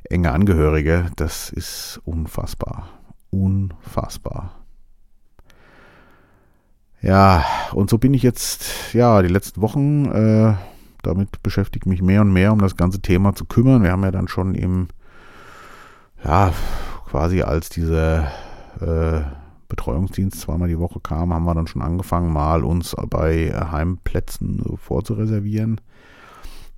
enge 0.10 0.32
Angehörige, 0.32 1.12
das 1.16 1.50
ist 1.50 2.00
unfassbar. 2.06 2.90
Unfassbar. 3.32 4.52
Ja, 7.02 7.44
und 7.74 7.90
so 7.90 7.98
bin 7.98 8.14
ich 8.14 8.24
jetzt, 8.24 8.94
ja, 8.94 9.22
die 9.22 9.28
letzten 9.28 9.62
Wochen, 9.62 10.06
äh, 10.06 10.54
damit 11.06 11.42
beschäftige 11.44 11.86
ich 11.86 11.90
mich 11.90 12.02
mehr 12.02 12.22
und 12.22 12.34
mehr, 12.34 12.52
um 12.52 12.60
das 12.60 12.76
ganze 12.76 13.02
Thema 13.02 13.36
zu 13.36 13.46
kümmern. 13.46 13.84
Wir 13.84 13.92
haben 13.92 14.04
ja 14.04 14.12
dann 14.12 14.28
schon 14.28 14.56
im, 14.56 14.88
ja, 16.24 16.54
quasi 17.10 17.42
als 17.42 17.70
diese 17.70 18.28
äh, 18.82 19.22
Betreuungsdienst 19.68 20.40
zweimal 20.40 20.68
die 20.68 20.80
Woche 20.80 21.00
kam, 21.00 21.34
haben 21.34 21.46
wir 21.46 21.56
dann 21.56 21.68
schon 21.68 21.82
angefangen, 21.82 22.32
mal 22.32 22.64
uns 22.64 22.96
bei 23.10 23.54
Heimplätzen 23.54 24.64
vorzureservieren, 24.78 25.82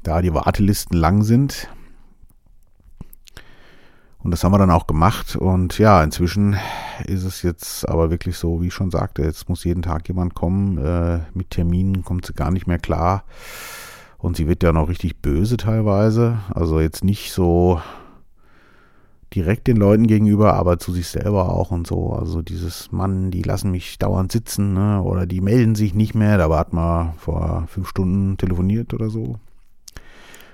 da 0.04 0.22
die 0.22 0.34
Wartelisten 0.34 0.98
lang 0.98 1.24
sind. 1.24 1.70
Und 4.20 4.32
das 4.32 4.44
haben 4.44 4.52
wir 4.52 4.58
dann 4.58 4.72
auch 4.72 4.88
gemacht. 4.88 5.36
Und 5.36 5.78
ja, 5.78 6.04
inzwischen 6.04 6.58
ist 7.06 7.24
es 7.24 7.44
jetzt 7.44 7.88
aber 7.88 8.10
wirklich 8.10 8.38
so, 8.38 8.62
wie 8.62 8.68
ich 8.68 8.74
schon 8.74 8.92
sagte, 8.92 9.22
jetzt 9.22 9.48
muss 9.48 9.64
jeden 9.64 9.84
Tag 9.84 10.08
jemand 10.08 10.34
kommen. 10.34 10.78
Äh, 10.78 11.20
mit 11.34 11.52
Terminen 11.52 12.04
kommt 12.04 12.26
sie 12.26 12.34
gar 12.34 12.52
nicht 12.52 12.68
mehr 12.68 12.80
klar. 12.80 13.24
Und 14.18 14.36
sie 14.36 14.48
wird 14.48 14.64
ja 14.64 14.72
noch 14.74 14.90
richtig 14.90 15.22
böse 15.22 15.58
teilweise. 15.58 16.40
Also 16.54 16.80
jetzt 16.80 17.04
nicht 17.04 17.32
so 17.32 17.82
direkt 19.34 19.68
den 19.68 19.78
Leuten 19.78 20.08
gegenüber, 20.08 20.54
aber 20.54 20.80
zu 20.80 20.92
sich 20.92 21.08
selber 21.08 21.50
auch 21.50 21.72
und 21.72 21.86
so. 21.86 22.14
Also 22.14 22.42
dieses 22.42 22.92
Mann, 22.92 23.30
die 23.30 23.44
lassen 23.44 23.72
mich 23.72 24.00
dauernd 24.00 24.32
sitzen, 24.32 24.74
ne? 24.74 25.02
oder 25.02 25.26
die 25.26 25.42
melden 25.42 25.76
sich 25.76 25.94
nicht 25.94 26.16
mehr. 26.16 26.38
Da 26.38 26.50
war 26.50 26.66
mal 26.72 27.14
vor 27.18 27.66
fünf 27.68 27.90
Stunden 27.90 28.38
telefoniert 28.38 28.94
oder 28.94 29.10
so. 29.10 29.40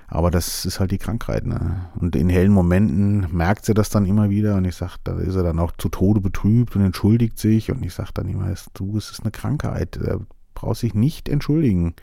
Aber 0.06 0.30
das 0.30 0.64
ist 0.66 0.80
halt 0.80 0.90
die 0.90 0.98
Krankheit, 0.98 1.46
ne? 1.46 1.86
Und 1.96 2.14
in 2.14 2.28
hellen 2.28 2.52
Momenten 2.52 3.26
merkt 3.32 3.64
sie 3.64 3.74
das 3.74 3.88
dann 3.88 4.06
immer 4.06 4.28
wieder 4.30 4.56
und 4.56 4.64
ich 4.64 4.76
sag, 4.76 4.98
da 5.02 5.18
ist 5.18 5.34
er 5.34 5.42
dann 5.42 5.58
auch 5.58 5.72
zu 5.72 5.88
Tode 5.88 6.20
betrübt 6.20 6.76
und 6.76 6.82
entschuldigt 6.82 7.38
sich 7.38 7.70
und 7.70 7.84
ich 7.84 7.94
sag 7.94 8.12
dann 8.12 8.28
immer, 8.28 8.52
du, 8.74 8.96
es 8.96 9.10
ist 9.10 9.22
eine 9.22 9.32
Krankheit, 9.32 9.96
er 9.96 10.20
braucht 10.54 10.76
sich 10.76 10.94
nicht 10.94 11.28
entschuldigen. 11.28 11.94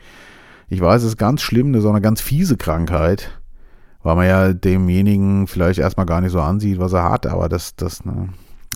Ich 0.72 0.80
weiß, 0.80 1.02
es 1.02 1.10
ist 1.10 1.18
ganz 1.18 1.42
schlimm, 1.42 1.72
das 1.72 1.82
ist 1.82 1.86
auch 1.86 1.92
eine 1.92 2.00
ganz 2.00 2.20
fiese 2.20 2.56
Krankheit 2.56 3.42
weil 4.02 4.16
man 4.16 4.26
ja 4.26 4.52
demjenigen 4.52 5.46
vielleicht 5.46 5.78
erstmal 5.78 6.06
gar 6.06 6.20
nicht 6.20 6.32
so 6.32 6.40
ansieht, 6.40 6.78
was 6.78 6.92
er 6.92 7.08
hat, 7.08 7.26
aber 7.26 7.48
das, 7.48 7.76
das, 7.76 8.04
ne, 8.04 8.30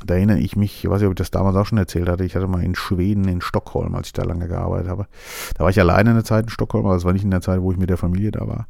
da 0.04 0.14
erinnere 0.14 0.38
ich 0.38 0.56
mich, 0.56 0.84
ich 0.84 0.90
weiß 0.90 1.00
nicht, 1.00 1.06
ob 1.06 1.14
ich 1.14 1.18
das 1.18 1.30
damals 1.30 1.56
auch 1.56 1.66
schon 1.66 1.78
erzählt 1.78 2.08
hatte, 2.08 2.24
ich 2.24 2.36
hatte 2.36 2.46
mal 2.46 2.62
in 2.62 2.74
Schweden, 2.74 3.26
in 3.26 3.40
Stockholm, 3.40 3.94
als 3.94 4.08
ich 4.08 4.12
da 4.12 4.22
lange 4.22 4.46
gearbeitet 4.46 4.88
habe. 4.88 5.06
Da 5.56 5.64
war 5.64 5.70
ich 5.70 5.80
alleine 5.80 6.10
in 6.10 6.16
der 6.16 6.24
Zeit 6.24 6.44
in 6.44 6.50
Stockholm, 6.50 6.86
aber 6.86 6.94
das 6.94 7.04
war 7.04 7.12
nicht 7.12 7.24
in 7.24 7.30
der 7.30 7.40
Zeit, 7.40 7.60
wo 7.60 7.72
ich 7.72 7.78
mit 7.78 7.90
der 7.90 7.96
Familie 7.96 8.30
da 8.30 8.46
war. 8.46 8.68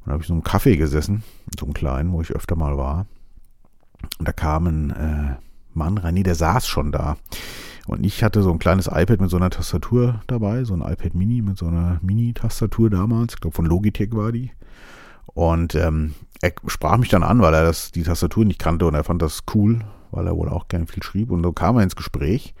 Und 0.00 0.06
da 0.06 0.12
habe 0.12 0.22
ich 0.22 0.26
so 0.26 0.32
einen 0.32 0.42
Kaffee 0.42 0.76
gesessen, 0.76 1.22
so 1.58 1.66
einen 1.66 1.74
kleinen, 1.74 2.12
wo 2.12 2.20
ich 2.20 2.32
öfter 2.32 2.56
mal 2.56 2.76
war. 2.76 3.06
Und 4.18 4.26
da 4.26 4.32
kam 4.32 4.66
ein 4.66 4.90
äh, 4.90 5.36
Mann 5.74 5.98
rein, 5.98 6.14
nee, 6.14 6.22
der 6.22 6.34
saß 6.34 6.66
schon 6.66 6.92
da. 6.92 7.16
Und 7.86 8.04
ich 8.04 8.24
hatte 8.24 8.42
so 8.42 8.50
ein 8.50 8.58
kleines 8.58 8.86
iPad 8.86 9.20
mit 9.20 9.30
so 9.30 9.36
einer 9.36 9.50
Tastatur 9.50 10.20
dabei, 10.26 10.64
so 10.64 10.74
ein 10.74 10.80
iPad 10.80 11.14
Mini 11.14 11.42
mit 11.42 11.58
so 11.58 11.66
einer 11.66 11.98
Mini-Tastatur 12.02 12.88
damals. 12.88 13.34
Ich 13.34 13.40
glaube, 13.40 13.54
von 13.54 13.66
Logitech 13.66 14.12
war 14.12 14.32
die. 14.32 14.52
Und 15.26 15.74
ähm, 15.74 16.14
er 16.40 16.52
sprach 16.66 16.96
mich 16.96 17.10
dann 17.10 17.22
an, 17.22 17.40
weil 17.42 17.52
er 17.52 17.64
das, 17.64 17.92
die 17.92 18.02
Tastatur 18.02 18.44
nicht 18.44 18.58
kannte 18.58 18.86
und 18.86 18.94
er 18.94 19.04
fand 19.04 19.20
das 19.20 19.42
cool, 19.54 19.80
weil 20.12 20.26
er 20.26 20.36
wohl 20.36 20.48
auch 20.48 20.68
gerne 20.68 20.86
viel 20.86 21.02
schrieb. 21.02 21.30
Und 21.30 21.42
so 21.42 21.52
kam 21.52 21.76
er 21.76 21.82
ins 21.82 21.96
Gespräch 21.96 22.54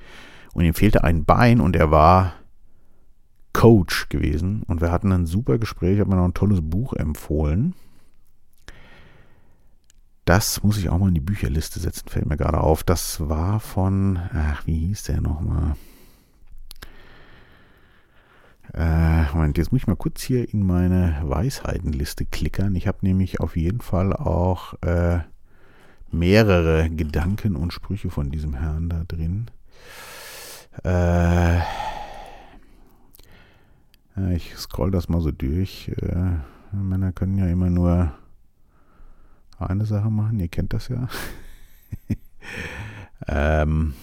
und 0.52 0.64
ihm 0.64 0.74
fehlte 0.74 1.04
ein 1.04 1.24
Bein 1.24 1.60
und 1.60 1.76
er 1.76 1.90
war 1.90 2.34
Coach 3.52 4.08
gewesen. 4.10 4.62
Und 4.66 4.80
wir 4.80 4.90
hatten 4.90 5.12
ein 5.12 5.26
super 5.26 5.58
Gespräch, 5.58 6.00
hat 6.00 6.08
mir 6.08 6.16
noch 6.16 6.24
ein 6.24 6.34
tolles 6.34 6.60
Buch 6.60 6.92
empfohlen. 6.92 7.74
Das 10.24 10.62
muss 10.62 10.78
ich 10.78 10.88
auch 10.88 10.98
mal 10.98 11.08
in 11.08 11.14
die 11.14 11.20
Bücherliste 11.20 11.80
setzen, 11.80 12.08
fällt 12.08 12.26
mir 12.26 12.36
gerade 12.38 12.60
auf. 12.60 12.82
Das 12.82 13.28
war 13.28 13.60
von, 13.60 14.18
ach, 14.32 14.66
wie 14.66 14.86
hieß 14.86 15.04
der 15.04 15.20
nochmal? 15.20 15.76
Äh, 18.72 19.30
Moment, 19.34 19.58
jetzt 19.58 19.70
muss 19.70 19.82
ich 19.82 19.86
mal 19.86 19.96
kurz 19.96 20.22
hier 20.22 20.48
in 20.52 20.66
meine 20.66 21.20
Weisheitenliste 21.22 22.24
klickern. 22.24 22.74
Ich 22.74 22.88
habe 22.88 22.98
nämlich 23.02 23.40
auf 23.40 23.56
jeden 23.56 23.82
Fall 23.82 24.14
auch 24.14 24.74
äh, 24.82 25.20
mehrere 26.10 26.88
Gedanken 26.88 27.54
und 27.54 27.72
Sprüche 27.72 28.08
von 28.10 28.30
diesem 28.30 28.54
Herrn 28.54 28.88
da 28.88 29.04
drin. 29.04 29.50
Äh, 30.84 31.58
ich 34.34 34.56
scroll 34.56 34.90
das 34.90 35.08
mal 35.08 35.20
so 35.20 35.30
durch. 35.30 35.92
Äh, 36.00 36.74
Männer 36.74 37.12
können 37.12 37.36
ja 37.36 37.46
immer 37.46 37.68
nur 37.68 38.12
eine 39.58 39.86
Sache 39.86 40.10
machen, 40.10 40.40
ihr 40.40 40.48
kennt 40.48 40.72
das 40.72 40.88
ja. 40.88 41.08
ähm, 43.28 43.94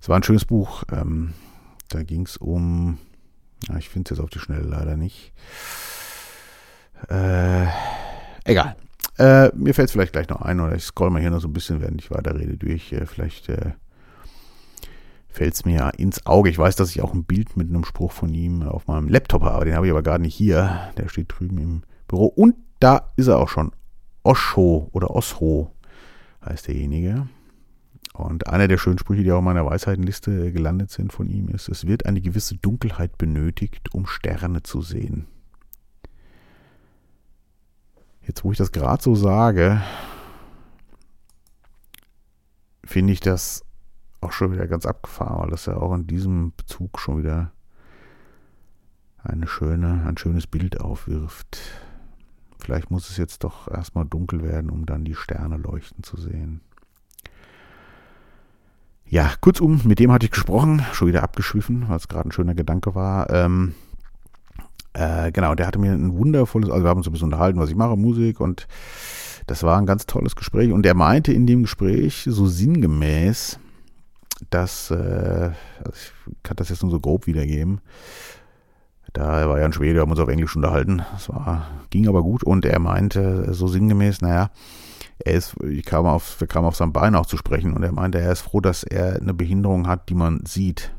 es 0.00 0.08
war 0.08 0.16
ein 0.16 0.22
schönes 0.22 0.44
Buch. 0.44 0.84
Ähm, 0.92 1.34
da 1.88 2.02
ging 2.02 2.26
es 2.26 2.36
um, 2.36 2.98
ja, 3.68 3.76
ich 3.76 3.88
finde 3.88 4.08
es 4.08 4.18
jetzt 4.18 4.24
auf 4.24 4.30
die 4.30 4.38
Schnelle 4.38 4.64
leider 4.64 4.96
nicht. 4.96 5.32
Äh, 7.08 7.66
egal. 8.44 8.76
Äh, 9.18 9.50
mir 9.54 9.74
fällt 9.74 9.88
es 9.88 9.92
vielleicht 9.92 10.12
gleich 10.12 10.28
noch 10.28 10.42
ein 10.42 10.60
oder 10.60 10.74
ich 10.76 10.84
scroll 10.84 11.10
mal 11.10 11.20
hier 11.20 11.30
noch 11.30 11.40
so 11.40 11.48
ein 11.48 11.52
bisschen, 11.52 11.80
während 11.80 12.00
ich 12.00 12.10
weiterrede, 12.10 12.56
durch. 12.56 12.92
Äh, 12.92 13.06
vielleicht 13.06 13.48
äh, 13.48 13.72
fällt 15.28 15.54
es 15.54 15.64
mir 15.64 15.92
ins 15.96 16.24
Auge. 16.26 16.50
Ich 16.50 16.58
weiß, 16.58 16.76
dass 16.76 16.90
ich 16.90 17.02
auch 17.02 17.14
ein 17.14 17.24
Bild 17.24 17.56
mit 17.56 17.68
einem 17.68 17.84
Spruch 17.84 18.12
von 18.12 18.32
ihm 18.32 18.62
auf 18.62 18.86
meinem 18.86 19.08
Laptop 19.08 19.42
habe. 19.42 19.64
Den 19.64 19.74
habe 19.74 19.86
ich 19.86 19.92
aber 19.92 20.02
gar 20.02 20.18
nicht 20.18 20.34
hier. 20.34 20.90
Der 20.96 21.08
steht 21.08 21.32
drüben 21.36 21.58
im 21.58 21.82
Büro. 22.06 22.26
Und 22.26 22.54
da 22.80 23.12
ist 23.16 23.26
er 23.26 23.38
auch 23.38 23.48
schon. 23.48 23.72
Osho 24.28 24.90
oder 24.92 25.10
Osho 25.10 25.72
heißt 26.44 26.68
derjenige. 26.68 27.28
Und 28.12 28.46
einer 28.46 28.68
der 28.68 28.76
schönen 28.76 28.98
Sprüche, 28.98 29.22
die 29.22 29.32
auch 29.32 29.38
in 29.38 29.44
meiner 29.44 29.64
Weisheitenliste 29.64 30.52
gelandet 30.52 30.90
sind 30.90 31.14
von 31.14 31.30
ihm, 31.30 31.48
ist, 31.48 31.68
es 31.68 31.86
wird 31.86 32.04
eine 32.04 32.20
gewisse 32.20 32.56
Dunkelheit 32.56 33.16
benötigt, 33.16 33.94
um 33.94 34.06
Sterne 34.06 34.62
zu 34.62 34.82
sehen. 34.82 35.28
Jetzt, 38.20 38.44
wo 38.44 38.52
ich 38.52 38.58
das 38.58 38.70
gerade 38.70 39.02
so 39.02 39.14
sage, 39.14 39.80
finde 42.84 43.14
ich 43.14 43.20
das 43.20 43.64
auch 44.20 44.32
schon 44.32 44.52
wieder 44.52 44.66
ganz 44.66 44.84
abgefahren, 44.84 45.40
weil 45.40 45.50
das 45.50 45.64
ja 45.64 45.76
auch 45.78 45.94
in 45.94 46.06
diesem 46.06 46.52
Bezug 46.54 46.98
schon 46.98 47.18
wieder 47.18 47.52
eine 49.22 49.46
schöne, 49.46 50.04
ein 50.06 50.18
schönes 50.18 50.46
Bild 50.46 50.82
aufwirft. 50.82 51.58
Vielleicht 52.68 52.90
muss 52.90 53.08
es 53.08 53.16
jetzt 53.16 53.44
doch 53.44 53.66
erstmal 53.66 54.04
dunkel 54.04 54.42
werden, 54.42 54.68
um 54.68 54.84
dann 54.84 55.02
die 55.02 55.14
Sterne 55.14 55.56
leuchten 55.56 56.04
zu 56.04 56.18
sehen. 56.18 56.60
Ja, 59.06 59.32
kurzum, 59.40 59.80
mit 59.84 59.98
dem 59.98 60.12
hatte 60.12 60.26
ich 60.26 60.32
gesprochen, 60.32 60.84
schon 60.92 61.08
wieder 61.08 61.22
abgeschwiffen, 61.22 61.88
weil 61.88 61.96
es 61.96 62.08
gerade 62.08 62.28
ein 62.28 62.32
schöner 62.32 62.54
Gedanke 62.54 62.94
war. 62.94 63.30
Ähm, 63.30 63.74
äh, 64.92 65.32
genau, 65.32 65.54
der 65.54 65.66
hatte 65.66 65.78
mir 65.78 65.92
ein 65.92 66.18
wundervolles, 66.18 66.68
also 66.68 66.84
wir 66.84 66.90
haben 66.90 66.98
uns 66.98 67.06
ein 67.06 67.12
bisschen 67.12 67.28
unterhalten, 67.28 67.58
was 67.58 67.70
ich 67.70 67.74
mache, 67.74 67.96
Musik 67.96 68.38
und 68.38 68.68
das 69.46 69.62
war 69.62 69.78
ein 69.78 69.86
ganz 69.86 70.04
tolles 70.04 70.36
Gespräch. 70.36 70.70
Und 70.70 70.84
er 70.84 70.94
meinte 70.94 71.32
in 71.32 71.46
dem 71.46 71.62
Gespräch 71.62 72.26
so 72.28 72.46
sinngemäß, 72.46 73.58
dass, 74.50 74.90
äh, 74.90 75.52
also 75.78 75.92
ich 75.94 76.12
kann 76.42 76.56
das 76.56 76.68
jetzt 76.68 76.82
nur 76.82 76.90
so 76.90 77.00
grob 77.00 77.26
wiedergeben, 77.26 77.80
da 79.12 79.48
war 79.48 79.58
ja 79.58 79.64
ein 79.64 79.72
Schwede, 79.72 80.00
haben 80.00 80.10
uns 80.10 80.20
auf 80.20 80.28
Englisch 80.28 80.54
unterhalten. 80.56 81.02
Das 81.12 81.28
war, 81.28 81.66
ging 81.90 82.08
aber 82.08 82.22
gut 82.22 82.42
und 82.42 82.64
er 82.64 82.78
meinte 82.78 83.52
so 83.54 83.66
sinngemäß, 83.66 84.20
naja, 84.20 84.50
er 85.18 85.34
ist, 85.34 85.56
ich 85.62 85.84
kam 85.84 86.06
auf, 86.06 86.40
wir 86.40 86.46
kamen 86.46 86.66
auf 86.66 86.76
sein 86.76 86.92
Bein 86.92 87.14
auch 87.14 87.26
zu 87.26 87.36
sprechen 87.36 87.72
und 87.74 87.82
er 87.82 87.92
meinte, 87.92 88.20
er 88.20 88.32
ist 88.32 88.42
froh, 88.42 88.60
dass 88.60 88.84
er 88.84 89.16
eine 89.20 89.34
Behinderung 89.34 89.88
hat, 89.88 90.08
die 90.08 90.14
man 90.14 90.44
sieht. 90.46 90.92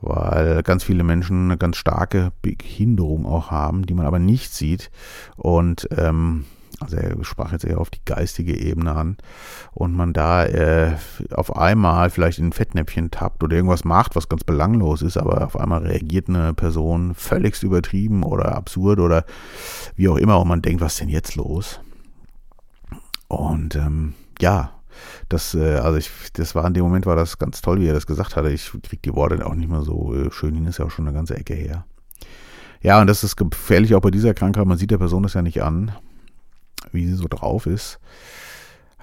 Weil 0.00 0.62
ganz 0.62 0.84
viele 0.84 1.02
Menschen 1.02 1.46
eine 1.46 1.56
ganz 1.56 1.78
starke 1.78 2.30
Behinderung 2.42 3.26
auch 3.26 3.50
haben, 3.50 3.86
die 3.86 3.94
man 3.94 4.06
aber 4.06 4.18
nicht 4.18 4.52
sieht. 4.52 4.90
Und 5.36 5.88
ähm, 5.96 6.44
also 6.84 6.96
er 6.96 7.24
sprach 7.24 7.52
jetzt 7.52 7.64
eher 7.64 7.80
auf 7.80 7.90
die 7.90 8.04
geistige 8.04 8.56
Ebene 8.56 8.92
an 8.92 9.16
und 9.72 9.94
man 9.94 10.12
da 10.12 10.44
äh, 10.44 10.96
auf 11.30 11.56
einmal 11.56 12.10
vielleicht 12.10 12.38
in 12.38 12.48
ein 12.48 12.52
Fettnäpfchen 12.52 13.10
tappt 13.10 13.42
oder 13.42 13.56
irgendwas 13.56 13.84
macht, 13.84 14.14
was 14.16 14.28
ganz 14.28 14.44
belanglos 14.44 15.02
ist, 15.02 15.16
aber 15.16 15.44
auf 15.44 15.58
einmal 15.58 15.82
reagiert 15.82 16.28
eine 16.28 16.54
Person 16.54 17.14
völligst 17.14 17.62
übertrieben 17.62 18.22
oder 18.22 18.54
absurd 18.54 19.00
oder 19.00 19.24
wie 19.96 20.08
auch 20.08 20.16
immer 20.16 20.40
und 20.40 20.48
man 20.48 20.62
denkt, 20.62 20.80
was 20.80 20.92
ist 20.94 21.00
denn 21.00 21.08
jetzt 21.08 21.36
los? 21.36 21.80
Und 23.28 23.74
ähm, 23.76 24.14
ja, 24.40 24.70
das, 25.28 25.54
äh, 25.54 25.76
also 25.76 25.98
ich, 25.98 26.10
das 26.34 26.54
war 26.54 26.66
in 26.66 26.74
dem 26.74 26.84
Moment 26.84 27.06
war 27.06 27.16
das 27.16 27.38
ganz 27.38 27.62
toll, 27.62 27.80
wie 27.80 27.88
er 27.88 27.94
das 27.94 28.06
gesagt 28.06 28.36
hatte. 28.36 28.50
Ich 28.50 28.70
krieg 28.82 29.02
die 29.02 29.14
Worte 29.14 29.44
auch 29.46 29.54
nicht 29.54 29.70
mehr 29.70 29.82
so 29.82 30.14
äh, 30.14 30.30
schön 30.30 30.54
hin, 30.54 30.66
ist 30.66 30.78
ja 30.78 30.84
auch 30.84 30.90
schon 30.90 31.06
eine 31.06 31.16
ganze 31.16 31.36
Ecke 31.36 31.54
her. 31.54 31.86
Ja, 32.82 33.00
und 33.00 33.06
das 33.06 33.24
ist 33.24 33.36
gefährlich 33.36 33.94
auch 33.94 34.02
bei 34.02 34.10
dieser 34.10 34.34
Krankheit. 34.34 34.66
Man 34.66 34.76
sieht 34.76 34.90
der 34.90 34.98
Person 34.98 35.22
das 35.22 35.32
ja 35.32 35.40
nicht 35.40 35.62
an 35.62 35.92
wie 36.92 37.06
sie 37.06 37.14
so 37.14 37.26
drauf 37.28 37.66
ist. 37.66 37.98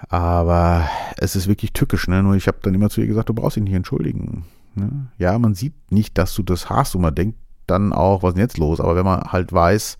Aber 0.10 0.88
es 1.18 1.36
ist 1.36 1.48
wirklich 1.48 1.74
tückisch, 1.74 2.08
ne? 2.08 2.24
Nur 2.24 2.36
ich 2.36 2.48
habe 2.48 2.58
dann 2.62 2.74
immer 2.74 2.90
zu 2.90 3.02
ihr 3.02 3.08
gesagt, 3.08 3.30
du 3.30 3.34
brauchst 3.34 3.58
dich 3.58 3.64
nicht 3.64 3.74
entschuldigen. 3.74 4.46
Ne? 4.76 5.08
Ja, 5.18 5.38
man 5.38 5.54
sieht 5.54 5.74
nicht, 5.92 6.18
dass 6.18 6.34
du 6.34 6.44
das 6.44 6.70
hast 6.70 6.96
und 6.96 7.02
man 7.02 7.14
denkt 7.14 7.38
dann 7.68 7.94
auch, 7.94 8.24
was 8.24 8.30
ist 8.30 8.36
denn 8.36 8.44
jetzt 8.44 8.58
los? 8.58 8.80
Aber 8.80 8.96
wenn 8.96 9.06
man 9.06 9.22
halt 9.32 9.54
weiß, 9.54 9.98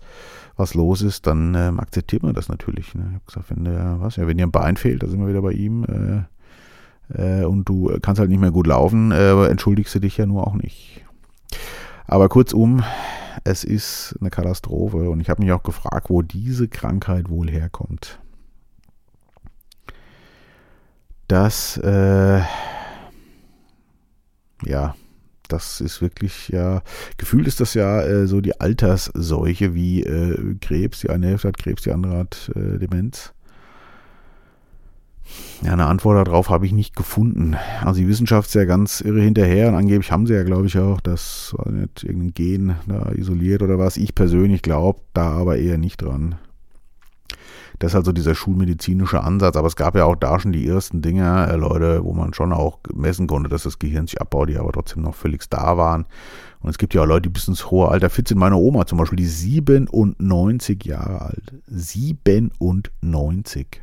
was 0.56 0.74
los 0.74 1.02
ist, 1.02 1.26
dann 1.26 1.54
ähm, 1.54 1.80
akzeptiert 1.80 2.22
man 2.22 2.34
das 2.34 2.48
natürlich. 2.48 2.94
Ne? 2.94 3.04
Ich 3.08 3.14
habe 3.14 3.24
gesagt, 3.26 3.50
wenn 3.50 3.64
der, 3.64 3.96
was, 4.00 4.16
ja, 4.16 4.26
wenn 4.26 4.36
dir 4.36 4.46
ein 4.46 4.52
Bein 4.52 4.76
fehlt, 4.76 5.02
da 5.02 5.08
sind 5.08 5.20
wir 5.20 5.28
wieder 5.28 5.42
bei 5.42 5.52
ihm, 5.52 5.84
äh, 5.84 6.22
äh, 7.14 7.44
und 7.44 7.68
du 7.68 7.96
kannst 8.00 8.20
halt 8.20 8.30
nicht 8.30 8.40
mehr 8.40 8.50
gut 8.50 8.66
laufen, 8.66 9.12
äh, 9.12 9.46
entschuldigst 9.46 9.94
du 9.94 10.00
dich 10.00 10.16
ja 10.16 10.26
nur 10.26 10.46
auch 10.46 10.54
nicht. 10.54 11.04
Aber 12.06 12.28
kurzum, 12.28 12.82
es 13.44 13.64
ist 13.64 14.16
eine 14.20 14.30
Katastrophe 14.30 15.10
und 15.10 15.20
ich 15.20 15.30
habe 15.30 15.42
mich 15.42 15.52
auch 15.52 15.62
gefragt, 15.62 16.10
wo 16.10 16.22
diese 16.22 16.68
Krankheit 16.68 17.28
wohl 17.28 17.50
herkommt. 17.50 18.20
Das, 21.28 21.78
äh, 21.78 22.42
ja, 24.64 24.94
das 25.48 25.80
ist 25.80 26.00
wirklich, 26.00 26.48
ja, 26.48 26.82
gefühlt 27.16 27.46
ist 27.46 27.60
das 27.60 27.74
ja 27.74 28.02
äh, 28.02 28.26
so 28.26 28.40
die 28.40 28.60
Altersseuche 28.60 29.74
wie 29.74 30.02
äh, 30.02 30.56
Krebs. 30.60 31.00
Die 31.00 31.10
eine 31.10 31.28
Hälfte 31.28 31.48
hat 31.48 31.58
Krebs, 31.58 31.82
die 31.82 31.92
andere 31.92 32.18
hat 32.18 32.50
äh, 32.54 32.78
Demenz. 32.78 33.32
Ja, 35.62 35.72
eine 35.72 35.86
Antwort 35.86 36.26
darauf 36.26 36.50
habe 36.50 36.66
ich 36.66 36.72
nicht 36.72 36.96
gefunden. 36.96 37.56
Also 37.84 38.00
die 38.00 38.08
Wissenschaft 38.08 38.48
ist 38.48 38.54
ja 38.54 38.64
ganz 38.64 39.00
irre 39.00 39.20
hinterher 39.20 39.68
und 39.68 39.76
angeblich 39.76 40.10
haben 40.10 40.26
sie 40.26 40.34
ja, 40.34 40.42
glaube 40.42 40.66
ich, 40.66 40.78
auch 40.78 41.00
das 41.00 41.54
war 41.56 41.70
nicht 41.70 42.04
irgendein 42.04 42.34
Gen 42.34 42.76
da 42.86 43.12
isoliert 43.12 43.62
oder 43.62 43.78
was. 43.78 43.96
Ich 43.96 44.14
persönlich 44.14 44.62
glaube 44.62 45.00
da 45.12 45.30
aber 45.30 45.58
eher 45.58 45.78
nicht 45.78 46.02
dran. 46.02 46.36
Das 47.78 47.92
ist 47.92 47.96
also 47.96 48.12
dieser 48.12 48.36
schulmedizinische 48.36 49.24
Ansatz, 49.24 49.56
aber 49.56 49.66
es 49.66 49.74
gab 49.74 49.96
ja 49.96 50.04
auch 50.04 50.14
da 50.14 50.38
schon 50.38 50.52
die 50.52 50.68
ersten 50.68 51.02
Dinge, 51.02 51.48
äh, 51.48 51.56
Leute, 51.56 52.04
wo 52.04 52.12
man 52.12 52.32
schon 52.32 52.52
auch 52.52 52.78
messen 52.94 53.26
konnte, 53.26 53.48
dass 53.48 53.64
das 53.64 53.80
Gehirn 53.80 54.06
sich 54.06 54.20
abbaut, 54.20 54.48
die 54.48 54.56
aber 54.56 54.70
trotzdem 54.70 55.02
noch 55.02 55.16
völlig 55.16 55.48
da 55.50 55.76
waren. 55.76 56.06
Und 56.60 56.70
es 56.70 56.78
gibt 56.78 56.94
ja 56.94 57.02
auch 57.02 57.06
Leute, 57.06 57.22
die 57.22 57.32
bis 57.32 57.48
ins 57.48 57.72
hohe 57.72 57.88
Alter 57.88 58.08
fit 58.08 58.28
sind. 58.28 58.38
Meine 58.38 58.54
Oma 58.54 58.86
zum 58.86 58.98
Beispiel, 58.98 59.16
die 59.16 59.26
97 59.26 60.84
Jahre 60.84 61.22
alt. 61.22 61.54
97 61.66 63.82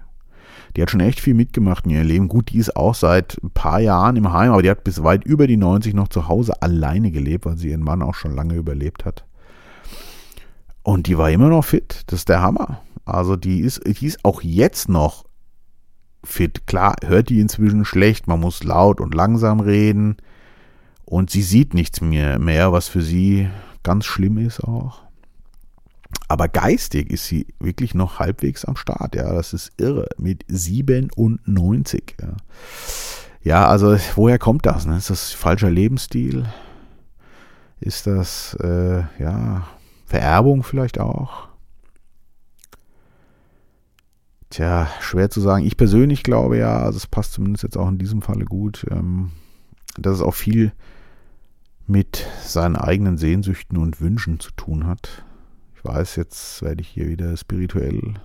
die 0.76 0.82
hat 0.82 0.92
schon 0.92 1.00
echt 1.00 1.20
viel 1.20 1.34
mitgemacht 1.34 1.86
in 1.86 1.92
ihrem 1.92 2.08
Leben. 2.08 2.28
Gut, 2.28 2.52
die 2.52 2.58
ist 2.58 2.76
auch 2.76 2.96
seit 2.96 3.42
ein 3.44 3.52
paar 3.52 3.80
Jahren 3.80 4.16
im 4.16 4.32
Heim, 4.32 4.52
aber 4.52 4.62
die 4.62 4.70
hat 4.70 4.84
bis 4.84 5.04
weit 5.04 5.24
über 5.24 5.48
die 5.48 5.58
90 5.58 5.94
noch 5.94 6.08
zu 6.08 6.28
Hause 6.28 6.62
alleine 6.62 7.12
gelebt, 7.12 7.46
weil 7.46 7.58
sie 7.58 7.70
ihren 7.70 7.84
Mann 7.84 8.02
auch 8.02 8.16
schon 8.16 8.36
lange 8.36 8.56
überlebt 8.56 9.06
hat. 9.06 9.26
Und 10.84 11.08
die 11.08 11.18
war 11.18 11.30
immer 11.30 11.50
noch 11.50 11.66
fit. 11.66 12.04
Das 12.08 12.20
ist 12.20 12.30
der 12.30 12.42
Hammer. 12.42 12.82
Also 13.06 13.36
die 13.36 13.62
ist, 13.62 13.82
die 13.86 14.06
ist 14.06 14.24
auch 14.24 14.42
jetzt 14.42 14.90
noch 14.90 15.26
fit. 16.24 16.68
Klar, 16.68 16.96
hört 17.06 17.30
die 17.30 17.40
inzwischen 17.40 17.86
schlecht. 17.86 18.28
Man 18.28 18.40
muss 18.40 18.64
laut 18.64 19.02
und 19.02 19.14
langsam 19.14 19.60
reden. 19.60 20.18
Und 21.06 21.30
sie 21.30 21.42
sieht 21.42 21.74
nichts 21.74 22.02
mehr, 22.02 22.40
mehr 22.40 22.72
was 22.72 22.88
für 22.88 23.02
sie 23.02 23.50
ganz 23.84 24.06
schlimm 24.06 24.38
ist 24.38 24.64
auch. 24.64 25.02
Aber 26.30 26.48
geistig 26.48 27.10
ist 27.10 27.26
sie 27.26 27.48
wirklich 27.60 27.96
noch 27.96 28.20
halbwegs 28.20 28.64
am 28.64 28.76
Start. 28.76 29.16
Ja, 29.16 29.34
das 29.34 29.52
ist 29.52 29.72
irre. 29.78 30.08
Mit 30.18 30.46
97. 30.48 32.18
Ja, 32.22 32.38
ja 33.42 33.68
also 33.68 33.98
woher 34.16 34.38
kommt 34.38 34.68
das? 34.68 34.86
Ne? 34.86 34.96
Ist 34.96 35.10
das 35.10 35.32
falscher 35.32 35.72
Lebensstil? 35.72 36.46
Ist 37.80 38.06
das, 38.06 38.54
äh, 38.62 39.00
ja, 39.18 39.68
Vererbung 40.06 40.62
vielleicht 40.62 41.00
auch? 41.00 41.48
Tja, 44.52 44.88
schwer 45.00 45.32
zu 45.32 45.42
sagen. 45.42 45.66
Ich 45.66 45.78
persönlich 45.78 46.22
glaube 46.22 46.58
ja, 46.60 46.80
also 46.80 46.98
es 46.98 47.08
passt 47.08 47.34
zumindest 47.34 47.64
jetzt 47.64 47.78
auch 47.78 47.88
in 47.90 47.98
diesem 47.98 48.22
Falle 48.22 48.46
gut, 48.46 48.86
ähm, 48.92 49.32
dass 49.98 50.18
es 50.18 50.22
auch 50.22 50.36
viel 50.36 50.74
mit 51.88 52.28
seinen 52.44 52.76
eigenen 52.76 53.18
Sehnsüchten 53.18 53.80
und 53.80 54.00
Wünschen 54.00 54.40
zu 54.40 54.52
tun 54.52 54.86
hat. 54.86 55.24
Ich 55.80 55.86
weiß, 55.86 56.18
jetzt 56.18 56.62
werde 56.62 56.82
ich 56.82 56.90
hier 56.90 57.08
wieder 57.08 57.38
spirituell. 57.38 58.16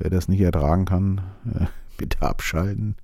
Wer 0.00 0.10
das 0.10 0.26
nicht 0.26 0.40
ertragen 0.40 0.84
kann, 0.84 1.20
äh, 1.54 1.66
bitte 1.96 2.22
abschalten. 2.22 2.96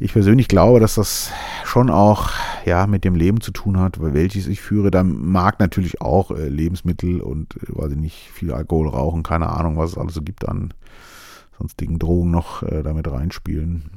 Ich 0.00 0.14
persönlich 0.14 0.48
glaube, 0.48 0.80
dass 0.80 0.94
das 0.94 1.30
schon 1.64 1.90
auch 1.90 2.30
ja 2.64 2.86
mit 2.86 3.04
dem 3.04 3.14
Leben 3.14 3.42
zu 3.42 3.50
tun 3.50 3.78
hat, 3.78 4.00
welches 4.00 4.46
ich 4.46 4.62
führe. 4.62 4.90
Da 4.90 5.04
mag 5.04 5.60
natürlich 5.60 6.00
auch 6.00 6.30
äh, 6.30 6.48
Lebensmittel 6.48 7.20
und 7.20 7.54
äh, 7.56 7.66
weiß 7.68 7.92
ich 7.92 7.98
nicht 7.98 8.30
viel 8.32 8.52
Alkohol 8.52 8.88
rauchen, 8.88 9.22
keine 9.22 9.50
Ahnung, 9.50 9.76
was 9.76 9.90
es 9.90 9.98
alles 9.98 10.14
so 10.14 10.22
gibt 10.22 10.48
an 10.48 10.72
sonstigen 11.58 11.98
Drogen 11.98 12.30
noch 12.30 12.62
damit 12.62 13.10
reinspielen. 13.10 13.90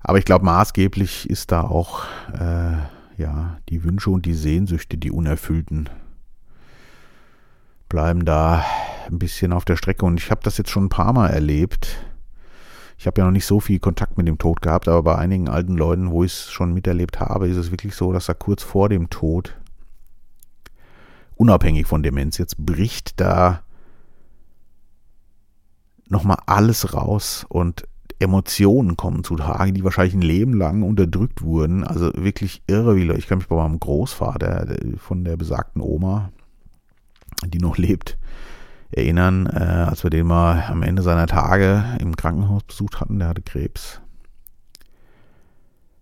Aber 0.00 0.16
ich 0.16 0.24
glaube, 0.24 0.46
maßgeblich 0.46 1.28
ist 1.28 1.52
da 1.52 1.60
auch 1.60 2.04
äh, 2.32 2.78
ja 3.18 3.58
die 3.68 3.84
Wünsche 3.84 4.08
und 4.08 4.24
die 4.24 4.32
Sehnsüchte, 4.32 4.96
die 4.96 5.10
unerfüllten, 5.10 5.90
bleiben 7.88 8.24
da 8.24 8.64
ein 9.06 9.18
bisschen 9.18 9.52
auf 9.52 9.64
der 9.64 9.76
Strecke. 9.76 10.04
Und 10.04 10.20
ich 10.20 10.30
habe 10.30 10.40
das 10.42 10.58
jetzt 10.58 10.70
schon 10.70 10.86
ein 10.86 10.90
paar 10.90 11.12
Mal 11.12 11.28
erlebt. 11.28 11.96
Ich 12.98 13.06
habe 13.06 13.20
ja 13.20 13.24
noch 13.26 13.32
nicht 13.32 13.46
so 13.46 13.60
viel 13.60 13.78
Kontakt 13.78 14.16
mit 14.16 14.26
dem 14.26 14.38
Tod 14.38 14.62
gehabt, 14.62 14.88
aber 14.88 15.02
bei 15.02 15.16
einigen 15.16 15.48
alten 15.48 15.76
Leuten, 15.76 16.10
wo 16.10 16.24
ich 16.24 16.32
es 16.32 16.50
schon 16.50 16.72
miterlebt 16.72 17.20
habe, 17.20 17.48
ist 17.48 17.56
es 17.56 17.70
wirklich 17.70 17.94
so, 17.94 18.12
dass 18.12 18.28
er 18.28 18.34
kurz 18.34 18.62
vor 18.62 18.88
dem 18.88 19.10
Tod, 19.10 19.54
unabhängig 21.34 21.86
von 21.86 22.02
Demenz 22.02 22.38
jetzt, 22.38 22.56
bricht 22.64 23.20
da 23.20 23.60
nochmal 26.08 26.38
alles 26.46 26.94
raus 26.94 27.44
und 27.48 27.86
Emotionen 28.18 28.96
kommen 28.96 29.24
zutage, 29.24 29.74
die 29.74 29.84
wahrscheinlich 29.84 30.14
ein 30.14 30.22
Leben 30.22 30.54
lang 30.54 30.82
unterdrückt 30.82 31.42
wurden. 31.42 31.84
Also 31.84 32.10
wirklich 32.14 32.62
irre, 32.66 32.96
wie 32.96 33.10
Ich 33.12 33.26
kann 33.26 33.38
mich 33.38 33.48
bei 33.48 33.56
meinem 33.56 33.78
Großvater 33.78 34.74
von 34.96 35.24
der 35.24 35.36
besagten 35.36 35.82
Oma, 35.82 36.30
die 37.44 37.58
noch 37.58 37.76
lebt, 37.76 38.18
erinnern, 38.90 39.46
äh, 39.46 39.58
als 39.58 40.02
wir 40.02 40.10
den 40.10 40.26
mal 40.26 40.64
am 40.68 40.82
Ende 40.82 41.02
seiner 41.02 41.26
Tage 41.26 41.84
im 42.00 42.16
Krankenhaus 42.16 42.62
besucht 42.64 43.00
hatten. 43.00 43.18
Der 43.18 43.28
hatte 43.28 43.42
Krebs. 43.42 44.00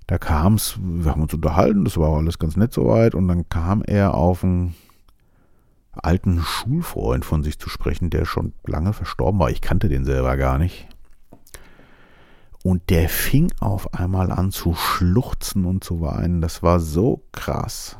Da 0.07 0.19
kam 0.19 0.55
es, 0.55 0.79
wir 0.81 1.11
haben 1.11 1.23
uns 1.23 1.33
unterhalten, 1.33 1.85
das 1.85 1.97
war 1.97 2.11
alles 2.11 2.38
ganz 2.38 2.57
nett 2.57 2.73
soweit. 2.73 3.14
Und 3.14 3.29
dann 3.29 3.49
kam 3.49 3.83
er 3.83 4.14
auf 4.14 4.45
einen 4.45 4.75
alten 5.93 6.41
Schulfreund 6.41 7.25
von 7.25 7.43
sich 7.43 7.59
zu 7.59 7.69
sprechen, 7.69 8.11
der 8.11 8.25
schon 8.25 8.53
lange 8.67 8.93
verstorben 8.93 9.41
war. 9.41 9.50
Ich 9.50 9.61
kannte 9.61 9.88
den 9.88 10.05
selber 10.05 10.37
gar 10.37 10.59
nicht. 10.59 10.88
Und 12.62 12.88
der 12.91 13.09
fing 13.09 13.53
auf 13.61 13.93
einmal 13.95 14.31
an 14.31 14.50
zu 14.50 14.75
schluchzen 14.75 15.64
und 15.64 15.85
zu 15.85 16.00
weinen. 16.00 16.41
Das 16.41 16.62
war 16.62 16.81
so 16.81 17.23
krass. 17.33 17.99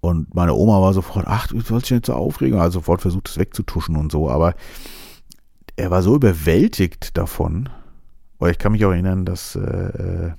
Und 0.00 0.34
meine 0.34 0.54
Oma 0.54 0.80
war 0.80 0.92
sofort, 0.92 1.26
ach, 1.26 1.48
du 1.48 1.60
sollst 1.60 1.86
dich 1.86 1.96
nicht 1.96 2.06
so 2.06 2.14
aufregen. 2.14 2.58
Also 2.58 2.78
sofort 2.78 3.02
versucht 3.02 3.28
es 3.28 3.38
wegzutuschen 3.38 3.96
und 3.96 4.12
so. 4.12 4.30
Aber 4.30 4.54
er 5.76 5.90
war 5.90 6.02
so 6.02 6.14
überwältigt 6.14 7.16
davon. 7.16 7.68
Oder 8.38 8.50
ich 8.50 8.58
kann 8.58 8.72
mich 8.72 8.84
auch 8.84 8.92
erinnern, 8.92 9.24
dass 9.24 9.56
äh, 9.56 9.60
äh, 9.60 10.32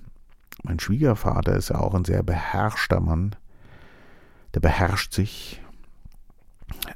mein 0.63 0.79
Schwiegervater 0.79 1.55
ist 1.55 1.69
ja 1.69 1.79
auch 1.79 1.93
ein 1.93 2.05
sehr 2.05 2.23
beherrschter 2.23 3.01
Mann. 3.01 3.35
Der 4.53 4.61
beherrscht 4.61 5.13
sich. 5.13 5.61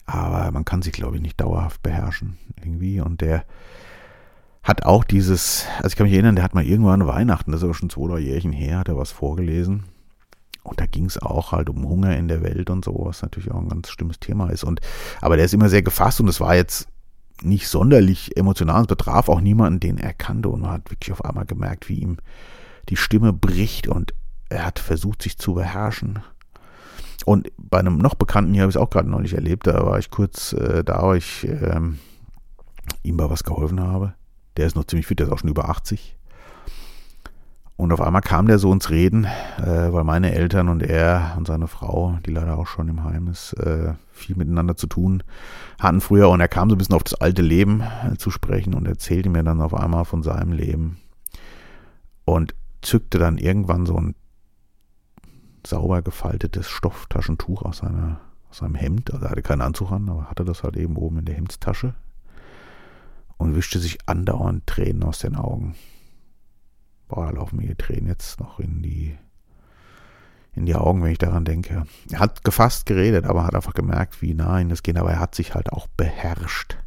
Aber 0.06 0.52
man 0.52 0.66
kann 0.66 0.82
sich, 0.82 0.94
glaube 0.94 1.18
ich, 1.18 1.22
nicht 1.22 1.42
dauerhaft 1.42 1.84
beherrschen. 1.84 2.38
Irgendwie. 2.58 3.02
Und 3.02 3.22
der 3.22 3.44
hat 4.64 4.86
auch 4.86 5.04
dieses, 5.04 5.66
also 5.78 5.88
ich 5.88 5.96
kann 5.98 6.06
mich 6.06 6.14
erinnern, 6.14 6.36
der 6.36 6.46
hat 6.46 6.56
mal 6.56 6.64
irgendwann 6.64 7.06
Weihnachten, 7.06 7.52
das 7.52 7.60
ist 7.60 7.66
aber 7.66 7.74
schon 7.74 7.90
zwei, 7.90 8.08
drei 8.08 8.20
Jährchen 8.20 8.54
her, 8.54 8.80
hat 8.80 8.88
er 8.88 8.98
was 8.98 9.12
vorgelesen. 9.12 9.84
Und 10.64 10.80
da 10.80 10.86
ging 10.86 11.06
es 11.06 11.22
auch 11.22 11.52
halt 11.52 11.70
um 11.70 11.88
Hunger 11.88 12.16
in 12.16 12.28
der 12.28 12.42
Welt 12.42 12.70
und 12.70 12.86
so, 12.86 12.96
was 13.06 13.22
natürlich 13.22 13.52
auch 13.52 13.60
ein 13.60 13.68
ganz 13.68 13.90
schlimmes 13.90 14.20
Thema 14.20 14.50
ist. 14.50 14.64
Und, 14.64 14.80
aber 15.22 15.36
der 15.36 15.46
ist 15.46 15.54
immer 15.54 15.70
sehr 15.70 15.82
gefasst 15.82 16.22
und 16.22 16.30
es 16.30 16.40
war 16.40 16.56
jetzt 16.56 16.88
nicht 17.42 17.68
sonderlich 17.68 18.38
emotional. 18.38 18.82
Es 18.82 18.88
betraf 18.88 19.28
auch 19.28 19.42
niemanden, 19.42 19.82
den 19.82 19.98
er 19.98 20.14
kannte. 20.14 20.50
Und 20.50 20.62
man 20.62 20.72
hat 20.72 20.90
wirklich 20.90 21.12
auf 21.12 21.26
einmal 21.26 21.46
gemerkt, 21.46 21.90
wie 21.90 22.00
ihm 22.00 22.18
die 22.90 22.96
Stimme 22.96 23.34
bricht 23.34 23.88
und 23.88 24.14
er 24.50 24.66
hat 24.66 24.80
versucht, 24.80 25.22
sich 25.22 25.38
zu 25.38 25.56
beherrschen. 25.56 26.20
Und 27.26 27.52
bei 27.58 27.80
einem 27.80 27.98
noch 27.98 28.16
Bekannten 28.16 28.54
hier 28.54 28.64
habe 28.64 28.70
ich 28.70 28.76
es 28.76 28.82
auch 28.82 28.90
gerade 28.90 29.10
neulich 29.10 29.34
erlebt. 29.34 29.68
Da 29.68 29.86
war 29.86 30.00
ich 30.00 30.12
kurz 30.12 30.54
äh, 30.54 30.84
da, 30.84 31.02
wo 31.04 31.14
ich 31.14 31.46
ähm, 31.48 32.00
ihm 33.04 33.18
bei 33.18 33.30
was 33.30 33.44
geholfen 33.44 33.82
habe. 33.82 34.14
Der 34.58 34.68
ist 34.68 34.76
noch 34.76 34.86
ziemlich 34.86 35.08
fit, 35.08 35.20
der 35.20 35.28
ist 35.28 35.34
auch 35.34 35.40
schon 35.40 35.50
über 35.50 35.70
80. 35.70 36.18
Und 37.76 37.92
auf 37.92 38.02
einmal 38.02 38.22
kam 38.22 38.48
der 38.48 38.60
so 38.60 38.72
ins 38.72 38.92
Reden, 38.92 39.26
äh, 39.26 39.92
weil 39.92 40.04
meine 40.04 40.34
Eltern 40.34 40.70
und 40.70 40.84
er 40.84 41.34
und 41.38 41.48
seine 41.48 41.68
Frau, 41.68 42.18
die 42.26 42.32
leider 42.32 42.58
auch 42.58 42.68
schon 42.68 42.88
im 42.88 43.04
Heim 43.04 43.28
ist, 43.28 43.54
äh, 43.54 43.94
viel 44.12 44.36
miteinander 44.36 44.76
zu 44.78 44.88
tun 44.88 45.24
hatten 45.80 46.02
früher. 46.02 46.30
Und 46.30 46.40
er 46.40 46.48
kam 46.48 46.70
so 46.70 46.76
ein 46.76 46.78
bisschen 46.78 46.96
auf 46.96 47.04
das 47.04 47.16
alte 47.16 47.42
Leben 47.42 47.82
äh, 47.82 48.16
zu 48.18 48.32
sprechen 48.32 48.74
und 48.74 48.88
erzählte 48.88 49.30
mir 49.30 49.44
dann 49.44 49.62
auf 49.62 49.74
einmal 49.74 50.06
von 50.06 50.24
seinem 50.24 50.54
Leben. 50.54 50.98
Und 52.26 52.56
zückte 52.82 53.18
dann 53.18 53.38
irgendwann 53.38 53.86
so 53.86 53.98
ein 53.98 54.16
sauber 55.66 56.02
gefaltetes 56.02 56.70
Stofftaschentuch 56.70 57.64
aus, 57.64 57.78
seiner, 57.78 58.20
aus 58.50 58.58
seinem 58.58 58.76
Hemd. 58.76 59.14
Also 59.14 59.26
er 59.26 59.32
hatte 59.32 59.42
keinen 59.42 59.62
Anzug 59.62 59.92
an, 59.92 60.10
aber 60.10 60.30
hatte 60.30 60.46
das 60.46 60.64
halt 60.64 60.78
eben 60.78 60.96
oben 60.96 61.20
in 61.20 61.26
der 61.26 61.36
Hemdstasche. 61.36 61.96
Und 63.38 63.56
wischte 63.56 63.80
sich 63.80 63.98
andauernd 64.08 64.68
Tränen 64.68 65.04
aus 65.04 65.20
den 65.20 65.36
Augen. 65.36 65.76
Boah, 67.08 67.26
da 67.26 67.32
laufen 67.32 67.58
mir 67.58 67.68
die 67.68 67.76
Tränen 67.76 68.08
jetzt 68.08 68.40
noch 68.40 68.60
in 68.60 68.82
die, 68.82 69.18
in 70.54 70.66
die 70.66 70.76
Augen, 70.76 71.04
wenn 71.04 71.12
ich 71.12 71.18
daran 71.18 71.46
denke. 71.46 71.86
Er 72.12 72.20
hat 72.20 72.44
gefasst 72.44 72.86
geredet, 72.86 73.26
aber 73.26 73.46
hat 73.46 73.56
einfach 73.56 73.74
gemerkt, 73.74 74.22
wie 74.22 74.34
nah 74.34 74.60
ihn 74.60 74.70
das 74.70 74.84
geht. 74.84 74.98
Aber 74.98 75.12
er 75.12 75.20
hat 75.20 75.36
sich 75.36 75.54
halt 75.54 75.72
auch 75.72 75.88
beherrscht. 75.88 76.78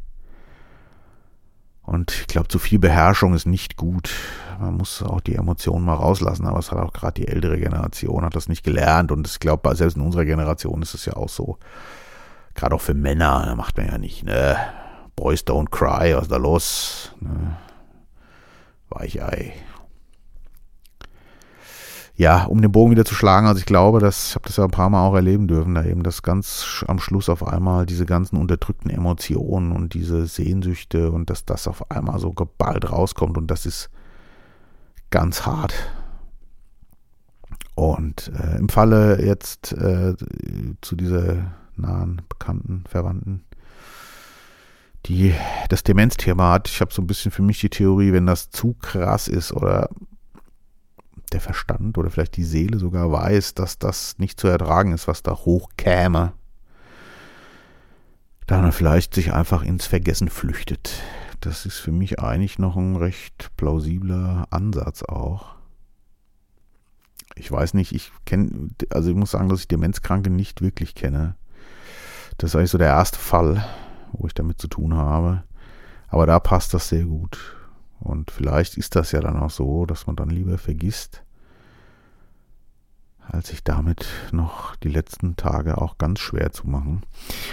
Und 1.83 2.11
ich 2.11 2.27
glaube, 2.27 2.49
zu 2.49 2.59
viel 2.59 2.79
Beherrschung 2.79 3.33
ist 3.33 3.45
nicht 3.45 3.77
gut. 3.77 4.11
Man 4.59 4.75
muss 4.75 5.01
auch 5.01 5.21
die 5.21 5.35
Emotionen 5.35 5.85
mal 5.85 5.93
rauslassen. 5.93 6.45
Aber 6.45 6.59
es 6.59 6.71
hat 6.71 6.79
auch 6.79 6.91
gerade 6.91 7.21
die 7.21 7.29
ältere 7.29 7.57
Generation 7.57 8.25
hat 8.25 8.35
das 8.35 8.49
nicht 8.49 8.63
gelernt. 8.63 9.11
Und 9.11 9.27
ich 9.27 9.39
glaube, 9.39 9.73
selbst 9.75 9.95
in 9.95 10.03
unserer 10.03 10.25
Generation 10.25 10.81
ist 10.81 10.93
es 10.93 11.05
ja 11.05 11.13
auch 11.13 11.29
so. 11.29 11.57
Gerade 12.55 12.75
auch 12.75 12.81
für 12.81 12.93
Männer, 12.93 13.43
da 13.45 13.55
macht 13.55 13.77
man 13.77 13.87
ja 13.87 13.97
nicht, 13.97 14.23
ne? 14.23 14.57
Boys 15.15 15.41
don't 15.41 15.69
cry, 15.69 16.13
was 16.15 16.23
ist 16.23 16.31
da 16.31 16.37
los? 16.37 17.15
Ne? 17.19 17.57
Weichei 18.89 19.53
ja, 22.17 22.45
um 22.45 22.61
den 22.63 22.71
Bogen 22.71 22.89
wieder 22.89 23.05
zu 23.05 23.13
schlagen, 23.13 23.45
also 23.45 23.59
ich 23.59 23.67
glaube, 23.67 23.99
dass, 23.99 24.29
ich 24.29 24.35
habe 24.35 24.47
das 24.47 24.57
ja 24.57 24.63
ein 24.63 24.71
paar 24.71 24.89
Mal 24.89 25.05
auch 25.05 25.13
erleben 25.13 25.47
dürfen, 25.47 25.75
da 25.75 25.83
eben 25.83 26.01
das 26.01 26.23
ganz 26.23 26.83
am 26.87 26.97
Schluss 26.97 27.29
auf 27.29 27.47
einmal 27.47 27.85
diese 27.85 28.07
ganzen 28.07 28.37
unterdrückten 28.37 28.89
Emotionen 28.89 29.71
und 29.71 29.93
diese 29.93 30.25
Sehnsüchte 30.25 31.11
und 31.11 31.29
dass 31.29 31.45
das 31.45 31.67
auf 31.67 31.91
einmal 31.91 32.19
so 32.19 32.33
geballt 32.33 32.91
rauskommt 32.91 33.37
und 33.37 33.51
das 33.51 33.67
ist 33.67 33.91
ganz 35.11 35.45
hart. 35.45 35.75
Und 37.75 38.31
äh, 38.35 38.57
im 38.57 38.69
Falle 38.69 39.23
jetzt 39.23 39.73
äh, 39.73 40.15
zu 40.81 40.95
dieser 40.95 41.51
nahen 41.75 42.23
Bekannten, 42.27 42.83
Verwandten, 42.89 43.43
die 45.05 45.35
das 45.69 45.83
Demenzthema 45.83 46.53
hat, 46.53 46.67
ich 46.67 46.81
habe 46.81 46.91
so 46.91 47.03
ein 47.03 47.07
bisschen 47.07 47.29
für 47.29 47.43
mich 47.43 47.59
die 47.59 47.69
Theorie, 47.69 48.11
wenn 48.11 48.25
das 48.25 48.49
zu 48.49 48.73
krass 48.73 49.27
ist 49.27 49.53
oder 49.53 49.89
der 51.33 51.41
Verstand 51.41 51.97
oder 51.97 52.09
vielleicht 52.09 52.37
die 52.37 52.43
Seele 52.43 52.79
sogar 52.79 53.11
weiß, 53.11 53.53
dass 53.53 53.79
das 53.79 54.17
nicht 54.17 54.39
zu 54.39 54.47
ertragen 54.47 54.93
ist, 54.93 55.07
was 55.07 55.23
da 55.23 55.33
hochkäme, 55.33 56.33
dann 58.45 58.63
er 58.63 58.71
vielleicht 58.71 59.13
sich 59.13 59.33
einfach 59.33 59.63
ins 59.63 59.85
Vergessen 59.85 60.29
flüchtet. 60.29 61.01
Das 61.41 61.65
ist 61.65 61.77
für 61.77 61.91
mich 61.91 62.19
eigentlich 62.19 62.59
noch 62.59 62.77
ein 62.77 62.95
recht 62.95 63.51
plausibler 63.57 64.47
Ansatz 64.49 65.03
auch. 65.03 65.55
Ich 67.35 67.51
weiß 67.51 67.73
nicht, 67.75 67.93
ich 67.93 68.11
kenne, 68.25 68.69
also 68.89 69.09
ich 69.09 69.15
muss 69.15 69.31
sagen, 69.31 69.49
dass 69.49 69.59
ich 69.59 69.67
Demenzkranke 69.67 70.29
nicht 70.29 70.61
wirklich 70.61 70.95
kenne. 70.95 71.35
Das 72.37 72.51
ist 72.51 72.55
eigentlich 72.55 72.71
so 72.71 72.77
der 72.77 72.87
erste 72.87 73.19
Fall, 73.19 73.63
wo 74.13 74.27
ich 74.27 74.33
damit 74.33 74.59
zu 74.59 74.67
tun 74.67 74.95
habe. 74.95 75.43
Aber 76.07 76.25
da 76.25 76.39
passt 76.39 76.73
das 76.73 76.89
sehr 76.89 77.03
gut. 77.03 77.56
Und 77.99 78.31
vielleicht 78.31 78.77
ist 78.77 78.95
das 78.95 79.11
ja 79.11 79.21
dann 79.21 79.37
auch 79.37 79.49
so, 79.49 79.85
dass 79.85 80.07
man 80.07 80.15
dann 80.15 80.29
lieber 80.29 80.57
vergisst, 80.57 81.23
als 83.19 83.49
sich 83.49 83.63
damit 83.63 84.07
noch 84.31 84.75
die 84.77 84.89
letzten 84.89 85.35
Tage 85.35 85.77
auch 85.77 85.97
ganz 85.97 86.19
schwer 86.19 86.51
zu 86.51 86.67
machen. 86.67 87.01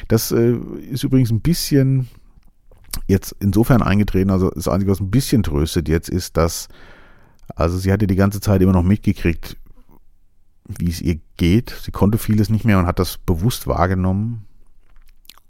Das 0.08 0.30
äh, 0.32 0.52
ist 0.52 1.02
übrigens 1.02 1.30
ein 1.30 1.40
bisschen 1.40 2.08
jetzt 3.08 3.34
insofern 3.40 3.82
eingetreten, 3.82 4.30
also 4.30 4.50
das 4.50 4.68
Einzige, 4.68 4.92
was 4.92 5.00
ein 5.00 5.10
bisschen 5.10 5.42
tröstet 5.42 5.88
jetzt 5.88 6.08
ist, 6.08 6.36
dass, 6.36 6.68
also 7.56 7.76
sie 7.76 7.92
hatte 7.92 8.06
die 8.06 8.16
ganze 8.16 8.40
Zeit 8.40 8.62
immer 8.62 8.72
noch 8.72 8.84
mitgekriegt, 8.84 9.56
wie 10.66 10.88
es 10.88 11.00
ihr 11.00 11.20
geht. 11.36 11.70
Sie 11.82 11.90
konnte 11.90 12.18
vieles 12.18 12.48
nicht 12.48 12.64
mehr 12.64 12.78
und 12.78 12.86
hat 12.86 12.98
das 12.98 13.18
bewusst 13.18 13.66
wahrgenommen. 13.66 14.46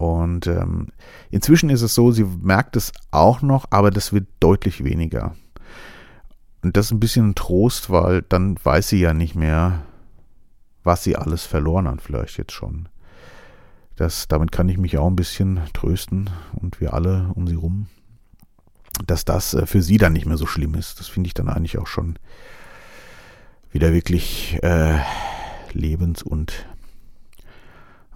Und 0.05 0.47
ähm, 0.47 0.89
inzwischen 1.31 1.71
ist 1.71 1.81
es 1.81 1.95
so, 1.95 2.13
sie 2.13 2.25
merkt 2.25 2.77
es 2.77 2.93
auch 3.11 3.41
noch, 3.41 3.65
aber 3.71 3.91
das 3.91 4.13
wird 4.13 4.27
deutlich 4.39 4.85
weniger. 4.85 5.35
Und 6.63 6.77
das 6.77 6.87
ist 6.87 6.93
ein 6.93 7.01
bisschen 7.01 7.31
ein 7.31 7.35
Trost, 7.35 7.89
weil 7.89 8.21
dann 8.21 8.59
weiß 8.63 8.89
sie 8.89 9.01
ja 9.01 9.15
nicht 9.15 9.35
mehr, 9.35 9.81
was 10.83 11.05
sie 11.05 11.17
alles 11.17 11.45
verloren 11.45 11.89
hat, 11.89 12.03
vielleicht 12.03 12.37
jetzt 12.37 12.53
schon. 12.53 12.91
Das, 13.97 14.29
damit 14.29 14.53
kann 14.53 14.69
ich 14.69 14.77
mich 14.77 14.99
auch 14.99 15.07
ein 15.07 15.17
bisschen 15.17 15.61
trösten 15.73 16.29
und 16.53 16.83
wir 16.83 16.93
alle 16.93 17.31
um 17.35 17.47
sie 17.47 17.55
rum, 17.55 17.87
dass 19.07 19.25
das 19.25 19.55
äh, 19.55 19.65
für 19.65 19.81
sie 19.81 19.97
dann 19.97 20.13
nicht 20.13 20.27
mehr 20.27 20.37
so 20.37 20.47
schlimm 20.47 20.75
ist. 20.75 21.01
Das 21.01 21.07
finde 21.07 21.29
ich 21.29 21.35
dann 21.35 21.49
eigentlich 21.49 21.79
auch 21.79 21.87
schon 21.87 22.19
wieder 23.73 23.95
wirklich 23.95 24.59
äh, 24.63 24.99
lebens- 25.73 26.23
und 26.23 26.67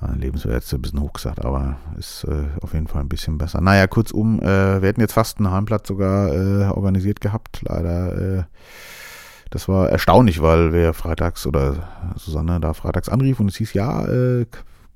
Lebenswert 0.01 0.55
jetzt 0.55 0.73
ein 0.73 0.83
bisschen 0.83 1.01
hoch 1.01 1.13
gesagt, 1.13 1.45
aber 1.45 1.77
ist 1.99 2.25
äh, 2.25 2.45
auf 2.63 2.73
jeden 2.73 2.87
Fall 2.87 3.03
ein 3.03 3.09
bisschen 3.09 3.37
besser. 3.37 3.61
Naja, 3.61 3.87
kurzum, 3.89 4.41
äh, 4.41 4.81
wir 4.81 4.89
hätten 4.89 5.01
jetzt 5.01 5.15
fast 5.15 5.39
einen 5.39 5.51
Heimplatz 5.51 5.89
sogar 5.89 6.33
äh, 6.33 6.67
organisiert 6.67 7.21
gehabt. 7.21 7.63
Leider, 7.63 8.39
äh, 8.39 8.43
das 9.51 9.69
war 9.69 9.89
erstaunlich, 9.89 10.41
weil 10.41 10.73
wir 10.73 10.95
freitags 10.95 11.47
oder 11.47 11.89
Susanne 12.17 12.61
da 12.61 12.75
freitags 12.75 13.09
anrief 13.09 13.41
und 13.41 13.49
es 13.49 13.57
hieß, 13.57 13.73
ja, 13.75 14.07
äh, 14.07 14.47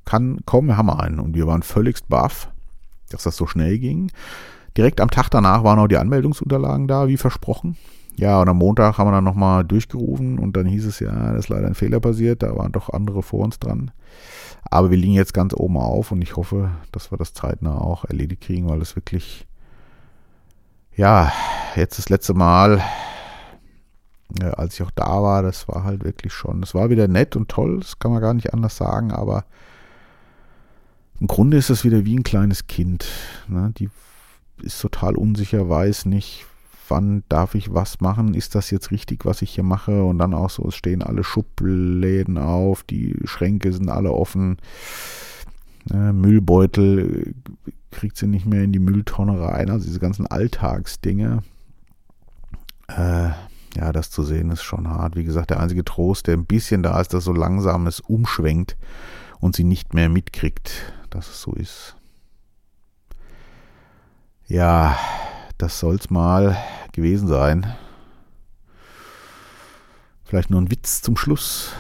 kann 0.05 0.39
kommen, 0.45 0.69
wir 0.69 0.77
haben 0.77 0.91
einen. 0.91 1.19
Und 1.19 1.35
wir 1.35 1.47
waren 1.47 1.63
völligst 1.63 2.09
baff, 2.09 2.49
dass 3.11 3.25
das 3.25 3.37
so 3.37 3.47
schnell 3.47 3.79
ging. 3.79 4.11
Direkt 4.77 5.01
am 5.01 5.11
Tag 5.11 5.31
danach 5.31 5.65
waren 5.65 5.79
auch 5.79 5.89
die 5.89 5.97
Anmeldungsunterlagen 5.97 6.87
da, 6.87 7.09
wie 7.09 7.17
versprochen. 7.17 7.77
Ja, 8.17 8.41
und 8.41 8.49
am 8.49 8.59
Montag 8.59 8.99
haben 8.99 9.09
wir 9.09 9.13
dann 9.13 9.25
nochmal 9.25 9.65
durchgerufen 9.65 10.39
und 10.39 10.57
dann 10.57 10.67
hieß 10.67 10.87
es 10.87 11.01
ja, 11.01 11.11
da 11.11 11.37
ist 11.37 11.49
leider 11.49 11.67
ein 11.67 11.75
Fehler 11.75 12.01
passiert, 12.01 12.43
da 12.43 12.55
waren 12.57 12.73
doch 12.73 12.91
andere 12.91 13.23
vor 13.23 13.41
uns 13.41 13.59
dran. 13.59 13.91
Aber 14.71 14.91
wir 14.91 14.99
liegen 14.99 15.15
jetzt 15.15 15.35
ganz 15.35 15.55
oben 15.55 15.77
auf 15.77 16.13
und 16.13 16.23
ich 16.23 16.37
hoffe, 16.37 16.71
dass 16.93 17.11
wir 17.11 17.19
das 17.19 17.33
zeitnah 17.33 17.79
auch 17.79 18.05
erledigt 18.05 18.43
kriegen, 18.43 18.69
weil 18.69 18.83
es 18.83 18.97
wirklich, 18.97 19.47
ja, 20.95 21.33
jetzt 21.75 21.99
das 21.99 22.11
letzte 22.11 22.35
Mal, 22.35 22.83
ja, 24.41 24.51
als 24.51 24.75
ich 24.75 24.83
auch 24.83 24.91
da 24.91 25.23
war, 25.23 25.43
das 25.43 25.69
war 25.69 25.85
halt 25.85 26.05
wirklich 26.05 26.33
schon, 26.33 26.61
das 26.61 26.75
war 26.75 26.91
wieder 26.91 27.09
nett 27.09 27.35
und 27.35 27.49
toll, 27.49 27.81
das 27.81 27.99
kann 27.99 28.13
man 28.13 28.21
gar 28.21 28.35
nicht 28.35 28.53
anders 28.53 28.77
sagen, 28.77 29.11
aber 29.11 29.45
im 31.19 31.29
Grunde 31.29 31.57
ist 31.57 31.71
es 31.71 31.85
wieder 31.85 32.05
wie 32.05 32.17
ein 32.17 32.25
kleines 32.25 32.67
Kind. 32.67 33.07
Ne? 33.47 33.73
Die 33.79 33.91
ist 34.63 34.81
total 34.81 35.15
unsicher, 35.15 35.69
weiß 35.69 36.07
nicht, 36.07 36.47
wann 36.93 37.25
darf 37.31 37.55
ich 37.55 37.73
was 37.73 38.01
machen, 38.01 38.35
ist 38.35 38.55
das 38.55 38.71
jetzt 38.71 38.91
richtig, 38.91 39.25
was 39.25 39.41
ich 39.41 39.51
hier 39.55 39.65
mache 39.65 40.05
und 40.05 40.19
dann 40.19 40.35
auch 40.35 40.51
so, 40.51 40.69
es 40.69 40.75
stehen 40.75 41.03
alle 41.03 41.25
Schubläden 41.25 42.37
auf, 42.37 42.83
die 42.83 43.17
Schränke 43.25 43.73
sind 43.73 43.89
alle 43.89 44.13
offen, 44.13 44.59
äh, 45.91 46.13
Müllbeutel 46.13 47.35
kriegt 47.91 48.19
sie 48.19 48.27
nicht 48.27 48.45
mehr 48.45 48.63
in 48.63 48.73
die 48.73 48.79
Mülltonne 48.79 49.41
rein, 49.41 49.71
also 49.71 49.87
diese 49.87 50.01
ganzen 50.01 50.27
Alltagsdinge. 50.27 51.43
Äh, 52.89 53.31
ja, 53.75 53.93
das 53.93 54.11
zu 54.11 54.23
sehen 54.23 54.51
ist 54.51 54.63
schon 54.63 54.89
hart. 54.89 55.17
Wie 55.17 55.25
gesagt, 55.25 55.49
der 55.51 55.61
einzige 55.61 55.85
Trost, 55.85 56.27
der 56.27 56.37
ein 56.37 56.45
bisschen 56.45 56.83
da 56.83 57.01
ist, 57.01 57.15
dass 57.15 57.25
so 57.25 57.33
langsam 57.33 57.87
es 57.87 58.01
umschwenkt 58.01 58.77
und 59.41 59.57
sie 59.57 59.65
nicht 59.65 59.95
mehr 59.95 60.11
mitkriegt, 60.11 60.93
dass 61.09 61.29
es 61.29 61.41
so 61.41 61.53
ist. 61.53 61.97
Ja, 64.47 64.99
das 65.63 65.79
soll's 65.79 66.11
mal 66.11 66.57
gewesen 66.91 67.29
sein. 67.29 67.73
Vielleicht 70.25 70.51
nur 70.51 70.61
ein 70.61 70.73
Witz 70.73 71.03
zum 71.03 71.17
Schluss. 71.17 71.73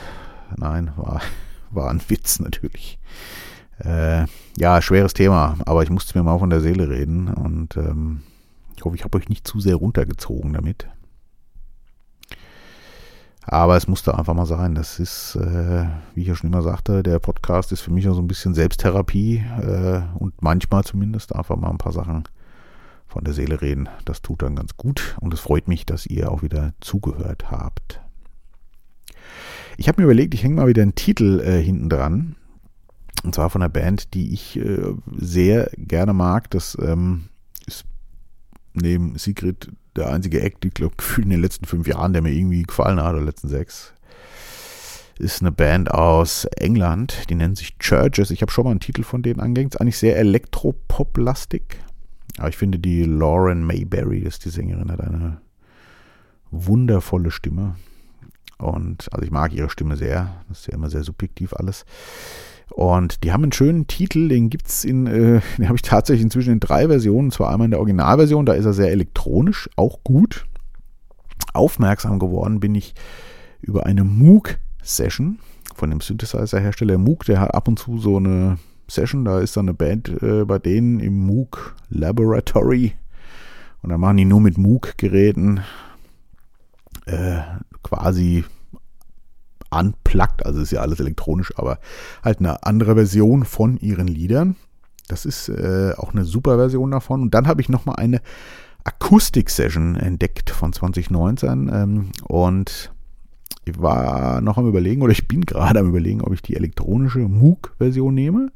Nein, 0.56 0.92
war, 0.96 1.20
war 1.70 1.90
ein 1.90 2.00
Witz 2.06 2.38
natürlich. 2.38 3.00
Äh, 3.78 4.26
ja, 4.56 4.80
schweres 4.80 5.14
Thema, 5.14 5.56
aber 5.66 5.82
ich 5.82 5.90
musste 5.90 6.16
mir 6.16 6.22
mal 6.22 6.38
von 6.38 6.50
der 6.50 6.60
Seele 6.60 6.88
reden 6.88 7.34
und 7.34 7.76
ähm, 7.76 8.22
ich 8.76 8.84
hoffe, 8.84 8.94
ich 8.94 9.02
habe 9.02 9.18
euch 9.18 9.28
nicht 9.28 9.48
zu 9.48 9.58
sehr 9.58 9.74
runtergezogen 9.74 10.52
damit. 10.52 10.86
Aber 13.44 13.76
es 13.76 13.88
musste 13.88 14.16
einfach 14.16 14.34
mal 14.34 14.46
sein. 14.46 14.76
Das 14.76 15.00
ist, 15.00 15.34
äh, 15.34 15.86
wie 16.14 16.20
ich 16.20 16.28
ja 16.28 16.36
schon 16.36 16.52
immer 16.52 16.62
sagte, 16.62 17.02
der 17.02 17.18
Podcast 17.18 17.72
ist 17.72 17.80
für 17.80 17.92
mich 17.92 18.08
auch 18.08 18.14
so 18.14 18.22
ein 18.22 18.28
bisschen 18.28 18.54
Selbsttherapie 18.54 19.38
äh, 19.38 20.02
und 20.20 20.40
manchmal 20.40 20.84
zumindest 20.84 21.34
einfach 21.34 21.56
mal 21.56 21.70
ein 21.70 21.78
paar 21.78 21.92
Sachen 21.92 22.22
von 23.12 23.24
der 23.24 23.34
Seele 23.34 23.60
reden. 23.60 23.88
Das 24.06 24.22
tut 24.22 24.42
dann 24.42 24.56
ganz 24.56 24.76
gut 24.76 25.16
und 25.20 25.34
es 25.34 25.40
freut 25.40 25.68
mich, 25.68 25.84
dass 25.84 26.06
ihr 26.06 26.32
auch 26.32 26.42
wieder 26.42 26.72
zugehört 26.80 27.50
habt. 27.50 28.00
Ich 29.76 29.88
habe 29.88 30.00
mir 30.00 30.06
überlegt, 30.06 30.34
ich 30.34 30.42
hänge 30.42 30.56
mal 30.56 30.66
wieder 30.66 30.82
einen 30.82 30.94
Titel 30.94 31.40
äh, 31.40 31.62
hinten 31.62 31.88
dran. 31.88 32.36
Und 33.22 33.34
zwar 33.34 33.50
von 33.50 33.62
einer 33.62 33.68
Band, 33.68 34.14
die 34.14 34.32
ich 34.32 34.58
äh, 34.58 34.94
sehr 35.14 35.70
gerne 35.76 36.12
mag. 36.12 36.50
Das 36.50 36.76
ähm, 36.80 37.28
ist 37.66 37.84
neben 38.72 39.16
Secret 39.18 39.70
der 39.94 40.10
einzige 40.10 40.40
Act, 40.40 40.64
ich 40.64 40.74
glaube, 40.74 40.96
gefühlt 40.96 41.26
in 41.26 41.30
den 41.30 41.42
letzten 41.42 41.66
fünf 41.66 41.86
Jahren, 41.86 42.14
der 42.14 42.22
mir 42.22 42.32
irgendwie 42.32 42.62
gefallen 42.62 43.00
hat, 43.00 43.14
oder 43.14 43.22
letzten 43.22 43.48
sechs. 43.48 43.92
Ist 45.18 45.42
eine 45.42 45.52
Band 45.52 45.90
aus 45.90 46.46
England, 46.56 47.28
die 47.28 47.34
nennt 47.34 47.58
sich 47.58 47.76
Churches. 47.78 48.30
Ich 48.30 48.40
habe 48.40 48.50
schon 48.50 48.64
mal 48.64 48.70
einen 48.70 48.80
Titel 48.80 49.02
von 49.02 49.22
denen 49.22 49.40
angehängt. 49.40 49.74
Ist 49.74 49.80
eigentlich 49.80 49.98
sehr 49.98 50.16
Elektropop-lastig. 50.16 51.78
Aber 52.38 52.48
ich 52.48 52.56
finde, 52.56 52.78
die 52.78 53.04
Lauren 53.04 53.64
Mayberry, 53.64 54.18
ist 54.18 54.44
die 54.44 54.50
Sängerin, 54.50 54.90
hat 54.90 55.00
eine 55.00 55.40
wundervolle 56.50 57.30
Stimme. 57.30 57.76
Und 58.58 59.08
also 59.12 59.24
ich 59.24 59.30
mag 59.30 59.52
ihre 59.52 59.70
Stimme 59.70 59.96
sehr. 59.96 60.44
Das 60.48 60.60
ist 60.60 60.66
ja 60.68 60.74
immer 60.74 60.88
sehr 60.88 61.02
subjektiv 61.02 61.52
alles. 61.54 61.84
Und 62.70 63.22
die 63.22 63.32
haben 63.32 63.42
einen 63.42 63.52
schönen 63.52 63.86
Titel, 63.86 64.28
den 64.28 64.48
gibt 64.48 64.68
es 64.68 64.84
in, 64.84 65.06
äh, 65.06 65.40
den 65.58 65.66
habe 65.66 65.76
ich 65.76 65.82
tatsächlich 65.82 66.22
inzwischen 66.22 66.54
in 66.54 66.60
drei 66.60 66.86
Versionen. 66.86 67.30
Zwar 67.30 67.50
einmal 67.50 67.66
in 67.66 67.72
der 67.72 67.80
Originalversion, 67.80 68.46
da 68.46 68.54
ist 68.54 68.64
er 68.64 68.72
sehr 68.72 68.90
elektronisch, 68.90 69.68
auch 69.76 70.02
gut. 70.04 70.46
Aufmerksam 71.52 72.18
geworden 72.18 72.60
bin 72.60 72.74
ich 72.74 72.94
über 73.60 73.84
eine 73.84 74.04
Moog-Session 74.04 75.38
von 75.74 75.90
dem 75.90 76.00
Synthesizer-Hersteller 76.00 76.96
Moog. 76.96 77.24
Der 77.26 77.40
hat 77.40 77.54
ab 77.54 77.68
und 77.68 77.78
zu 77.78 77.98
so 77.98 78.16
eine 78.16 78.58
Session. 78.88 79.24
Da 79.24 79.40
ist 79.40 79.56
dann 79.56 79.66
eine 79.66 79.74
Band 79.74 80.08
äh, 80.22 80.44
bei 80.44 80.58
denen 80.58 81.00
im 81.00 81.18
Moog 81.26 81.74
Laboratory. 81.88 82.94
Und 83.82 83.90
da 83.90 83.98
machen 83.98 84.16
die 84.16 84.24
nur 84.24 84.40
mit 84.40 84.58
Moog-Geräten 84.58 85.60
äh, 87.06 87.40
quasi 87.82 88.44
unplugged, 89.70 90.44
also 90.44 90.60
ist 90.60 90.70
ja 90.70 90.82
alles 90.82 91.00
elektronisch, 91.00 91.52
aber 91.56 91.78
halt 92.22 92.40
eine 92.40 92.62
andere 92.64 92.94
Version 92.94 93.44
von 93.44 93.78
ihren 93.78 94.06
Liedern. 94.06 94.56
Das 95.08 95.24
ist 95.24 95.48
äh, 95.48 95.94
auch 95.96 96.12
eine 96.12 96.24
super 96.24 96.56
Version 96.56 96.90
davon. 96.90 97.22
Und 97.22 97.34
dann 97.34 97.48
habe 97.48 97.60
ich 97.60 97.68
nochmal 97.68 97.96
eine 97.96 98.20
Akustik-Session 98.84 99.96
entdeckt 99.96 100.50
von 100.50 100.72
2019 100.72 101.70
ähm, 101.72 102.12
und 102.24 102.92
ich 103.64 103.80
war 103.80 104.40
noch 104.40 104.58
am 104.58 104.66
überlegen, 104.66 105.02
oder 105.02 105.12
ich 105.12 105.28
bin 105.28 105.42
gerade 105.42 105.80
am 105.80 105.88
überlegen, 105.88 106.20
ob 106.22 106.32
ich 106.32 106.42
die 106.42 106.56
elektronische 106.56 107.20
Moog-Version 107.20 108.14
nehme 108.14 108.50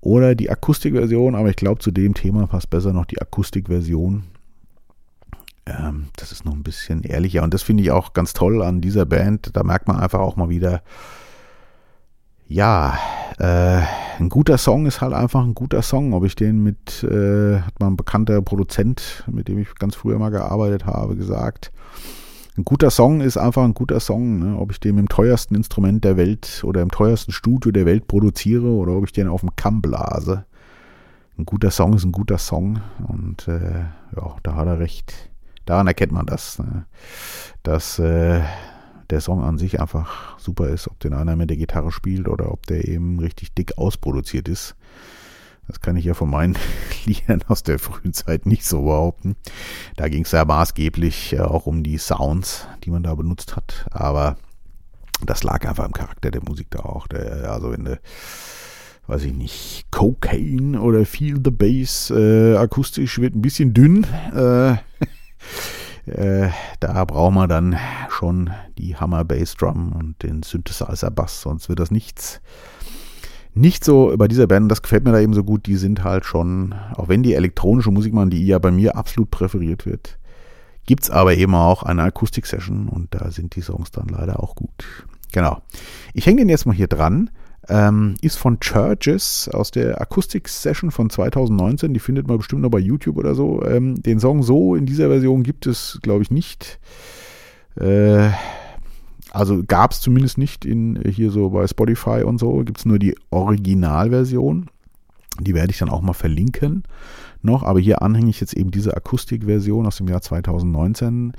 oder 0.00 0.34
die 0.34 0.50
Akustik-Version, 0.50 1.34
aber 1.34 1.50
ich 1.50 1.56
glaube, 1.56 1.80
zu 1.80 1.90
dem 1.90 2.14
Thema 2.14 2.46
passt 2.46 2.70
besser 2.70 2.92
noch 2.92 3.06
die 3.06 3.20
Akustik-Version. 3.20 4.24
Ähm, 5.66 6.06
das 6.16 6.32
ist 6.32 6.44
noch 6.44 6.54
ein 6.54 6.62
bisschen 6.62 7.02
ehrlicher 7.02 7.42
und 7.42 7.52
das 7.52 7.62
finde 7.62 7.82
ich 7.82 7.90
auch 7.90 8.12
ganz 8.12 8.32
toll 8.32 8.62
an 8.62 8.80
dieser 8.80 9.04
Band. 9.04 9.50
Da 9.54 9.62
merkt 9.62 9.88
man 9.88 9.98
einfach 9.98 10.20
auch 10.20 10.36
mal 10.36 10.48
wieder, 10.48 10.82
ja, 12.48 12.98
äh, 13.38 13.82
ein 14.18 14.28
guter 14.28 14.58
Song 14.58 14.86
ist 14.86 15.00
halt 15.00 15.12
einfach 15.12 15.42
ein 15.44 15.54
guter 15.54 15.82
Song. 15.82 16.14
Ob 16.14 16.24
ich 16.24 16.34
den 16.34 16.62
mit, 16.62 17.02
äh, 17.04 17.60
hat 17.60 17.78
mal 17.78 17.86
ein 17.86 17.96
bekannter 17.96 18.42
Produzent, 18.42 19.24
mit 19.30 19.48
dem 19.48 19.58
ich 19.58 19.74
ganz 19.76 19.94
früher 19.94 20.18
mal 20.18 20.30
gearbeitet 20.30 20.84
habe, 20.84 21.16
gesagt, 21.16 21.72
ein 22.56 22.64
guter 22.64 22.90
Song 22.90 23.20
ist 23.20 23.36
einfach 23.36 23.64
ein 23.64 23.74
guter 23.74 24.00
Song. 24.00 24.38
Ne? 24.38 24.58
Ob 24.58 24.72
ich 24.72 24.80
den 24.80 24.98
im 24.98 25.08
teuersten 25.08 25.54
Instrument 25.54 26.04
der 26.04 26.16
Welt 26.16 26.62
oder 26.64 26.82
im 26.82 26.90
teuersten 26.90 27.32
Studio 27.32 27.70
der 27.70 27.86
Welt 27.86 28.08
produziere 28.08 28.66
oder 28.66 28.92
ob 28.92 29.04
ich 29.04 29.12
den 29.12 29.28
auf 29.28 29.40
dem 29.40 29.54
Kamm 29.56 29.80
blase. 29.82 30.44
Ein 31.38 31.46
guter 31.46 31.70
Song 31.70 31.94
ist 31.94 32.04
ein 32.04 32.12
guter 32.12 32.38
Song 32.38 32.80
und 33.08 33.48
äh, 33.48 33.84
ja, 34.16 34.36
da 34.42 34.56
hat 34.56 34.66
er 34.66 34.78
recht. 34.78 35.30
Daran 35.64 35.86
erkennt 35.86 36.12
man 36.12 36.26
das, 36.26 36.58
ne? 36.58 36.84
dass 37.62 37.98
äh, 37.98 38.40
der 39.10 39.20
Song 39.20 39.42
an 39.42 39.56
sich 39.56 39.80
einfach 39.80 40.38
super 40.38 40.68
ist, 40.68 40.88
ob 40.88 40.98
den 41.00 41.14
einer 41.14 41.36
mit 41.36 41.50
der 41.50 41.56
Gitarre 41.56 41.92
spielt 41.92 42.28
oder 42.28 42.52
ob 42.52 42.66
der 42.66 42.88
eben 42.88 43.18
richtig 43.18 43.54
dick 43.54 43.78
ausproduziert 43.78 44.48
ist. 44.48 44.76
Das 45.70 45.80
kann 45.80 45.94
ich 45.94 46.04
ja 46.04 46.14
von 46.14 46.28
meinen 46.28 46.58
Liedern 47.04 47.44
aus 47.46 47.62
der 47.62 47.78
frühen 47.78 48.12
Zeit 48.12 48.44
nicht 48.44 48.66
so 48.66 48.82
behaupten. 48.82 49.36
Da 49.94 50.08
ging 50.08 50.24
es 50.24 50.32
ja 50.32 50.44
maßgeblich 50.44 51.34
äh, 51.34 51.40
auch 51.40 51.66
um 51.66 51.84
die 51.84 51.96
Sounds, 51.96 52.66
die 52.82 52.90
man 52.90 53.04
da 53.04 53.14
benutzt 53.14 53.54
hat. 53.54 53.86
Aber 53.92 54.36
das 55.24 55.44
lag 55.44 55.64
einfach 55.64 55.86
im 55.86 55.92
Charakter 55.92 56.32
der 56.32 56.42
Musik 56.42 56.66
da 56.70 56.80
auch. 56.80 57.06
Der, 57.06 57.52
also 57.52 57.70
wenn 57.70 57.84
du, 57.84 58.00
weiß 59.06 59.22
ich 59.22 59.32
nicht, 59.32 59.86
Cocaine 59.92 60.80
oder 60.80 61.06
Feel 61.06 61.36
the 61.36 61.52
Bass 61.52 62.10
äh, 62.10 62.56
akustisch 62.56 63.20
wird 63.20 63.36
ein 63.36 63.42
bisschen 63.42 63.72
dünn. 63.72 64.04
Äh, 64.34 64.72
äh, 66.06 66.50
da 66.80 67.04
braucht 67.04 67.34
man 67.34 67.48
dann 67.48 67.78
schon 68.08 68.50
die 68.76 68.96
Hammer 68.96 69.24
Bass 69.24 69.54
Drum 69.54 69.92
und 69.92 70.20
den 70.24 70.42
Synthesizer 70.42 71.12
Bass, 71.12 71.42
sonst 71.42 71.68
wird 71.68 71.78
das 71.78 71.92
nichts 71.92 72.40
nicht 73.54 73.84
so 73.84 74.14
bei 74.16 74.28
dieser 74.28 74.46
Band, 74.46 74.70
das 74.70 74.82
gefällt 74.82 75.04
mir 75.04 75.12
da 75.12 75.20
eben 75.20 75.34
so 75.34 75.44
gut, 75.44 75.66
die 75.66 75.76
sind 75.76 76.04
halt 76.04 76.24
schon, 76.24 76.74
auch 76.94 77.08
wenn 77.08 77.22
die 77.22 77.34
elektronische 77.34 77.90
Musik 77.90 78.14
machen, 78.14 78.30
die 78.30 78.46
ja 78.46 78.58
bei 78.58 78.70
mir 78.70 78.96
absolut 78.96 79.30
präferiert 79.30 79.86
wird, 79.86 80.18
gibt 80.86 81.04
es 81.04 81.10
aber 81.10 81.34
eben 81.34 81.54
auch 81.54 81.82
eine 81.82 82.02
Akustik-Session 82.02 82.88
und 82.88 83.14
da 83.14 83.30
sind 83.30 83.56
die 83.56 83.60
Songs 83.60 83.90
dann 83.90 84.08
leider 84.08 84.42
auch 84.42 84.54
gut. 84.54 85.04
Genau. 85.32 85.62
Ich 86.14 86.26
hänge 86.26 86.38
den 86.38 86.48
jetzt 86.48 86.66
mal 86.66 86.74
hier 86.74 86.88
dran. 86.88 87.30
Ähm, 87.68 88.14
ist 88.22 88.36
von 88.36 88.58
Churches 88.58 89.48
aus 89.52 89.70
der 89.70 90.00
Akustik-Session 90.00 90.90
von 90.90 91.10
2019. 91.10 91.92
Die 91.94 92.00
findet 92.00 92.26
man 92.26 92.38
bestimmt 92.38 92.62
noch 92.62 92.70
bei 92.70 92.78
YouTube 92.78 93.16
oder 93.16 93.34
so. 93.34 93.62
Ähm, 93.64 94.02
den 94.02 94.18
Song 94.18 94.42
so 94.42 94.74
in 94.74 94.86
dieser 94.86 95.08
Version 95.08 95.42
gibt 95.42 95.66
es, 95.66 96.00
glaube 96.02 96.22
ich, 96.22 96.30
nicht. 96.30 96.80
Äh, 97.76 98.30
Also 99.32 99.62
gab 99.66 99.92
es 99.92 100.00
zumindest 100.00 100.38
nicht 100.38 100.64
in 100.64 101.00
hier 101.08 101.30
so 101.30 101.50
bei 101.50 101.66
Spotify 101.66 102.22
und 102.24 102.38
so, 102.38 102.58
gibt 102.64 102.78
es 102.78 102.84
nur 102.84 102.98
die 102.98 103.16
Originalversion. 103.30 104.68
Die 105.40 105.54
werde 105.54 105.70
ich 105.70 105.78
dann 105.78 105.88
auch 105.88 106.02
mal 106.02 106.12
verlinken 106.12 106.82
noch, 107.42 107.62
aber 107.62 107.80
hier 107.80 108.02
anhänge 108.02 108.30
ich 108.30 108.40
jetzt 108.40 108.54
eben 108.54 108.70
diese 108.70 108.96
Akustikversion 108.96 109.86
aus 109.86 109.96
dem 109.96 110.08
Jahr 110.08 110.20
2019. 110.20 111.32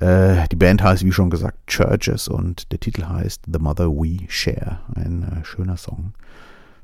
Äh, 0.00 0.48
die 0.50 0.56
Band 0.56 0.82
heißt, 0.82 1.04
wie 1.04 1.12
schon 1.12 1.30
gesagt, 1.30 1.66
Churches 1.66 2.28
und 2.28 2.70
der 2.72 2.80
Titel 2.80 3.04
heißt 3.04 3.42
The 3.52 3.58
Mother 3.58 3.90
We 3.90 4.18
Share. 4.28 4.80
Ein 4.94 5.22
äh, 5.22 5.44
schöner 5.44 5.76
Song 5.76 6.14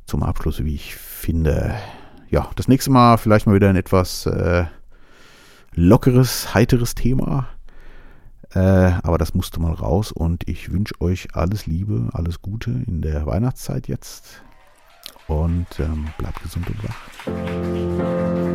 zum 0.05 0.23
Abschluss, 0.23 0.65
wie 0.65 0.75
ich 0.75 0.97
finde. 0.97 1.75
Ja, 2.31 2.51
das 2.57 2.69
nächste 2.69 2.91
Mal 2.91 3.17
vielleicht 3.17 3.47
mal 3.47 3.55
wieder 3.55 3.69
ein 3.69 3.77
etwas 3.77 4.27
äh, 4.27 4.65
lockeres, 5.75 6.55
heiteres 6.55 6.95
Thema. 6.95 7.49
Äh, 8.55 8.61
aber 9.03 9.19
das 9.19 9.35
musste 9.35 9.61
mal 9.61 9.75
raus 9.75 10.13
und 10.13 10.49
ich 10.49 10.73
wünsche 10.73 10.95
euch 11.01 11.29
alles 11.35 11.67
Liebe, 11.67 12.09
alles 12.13 12.41
Gute 12.41 12.71
in 12.87 13.03
der 13.03 13.27
Weihnachtszeit 13.27 13.89
jetzt 13.89 14.43
und 15.27 15.67
ähm, 15.79 16.09
bleibt 16.17 16.43
gesund 16.43 16.67
und 16.69 16.83
wach. 16.85 18.48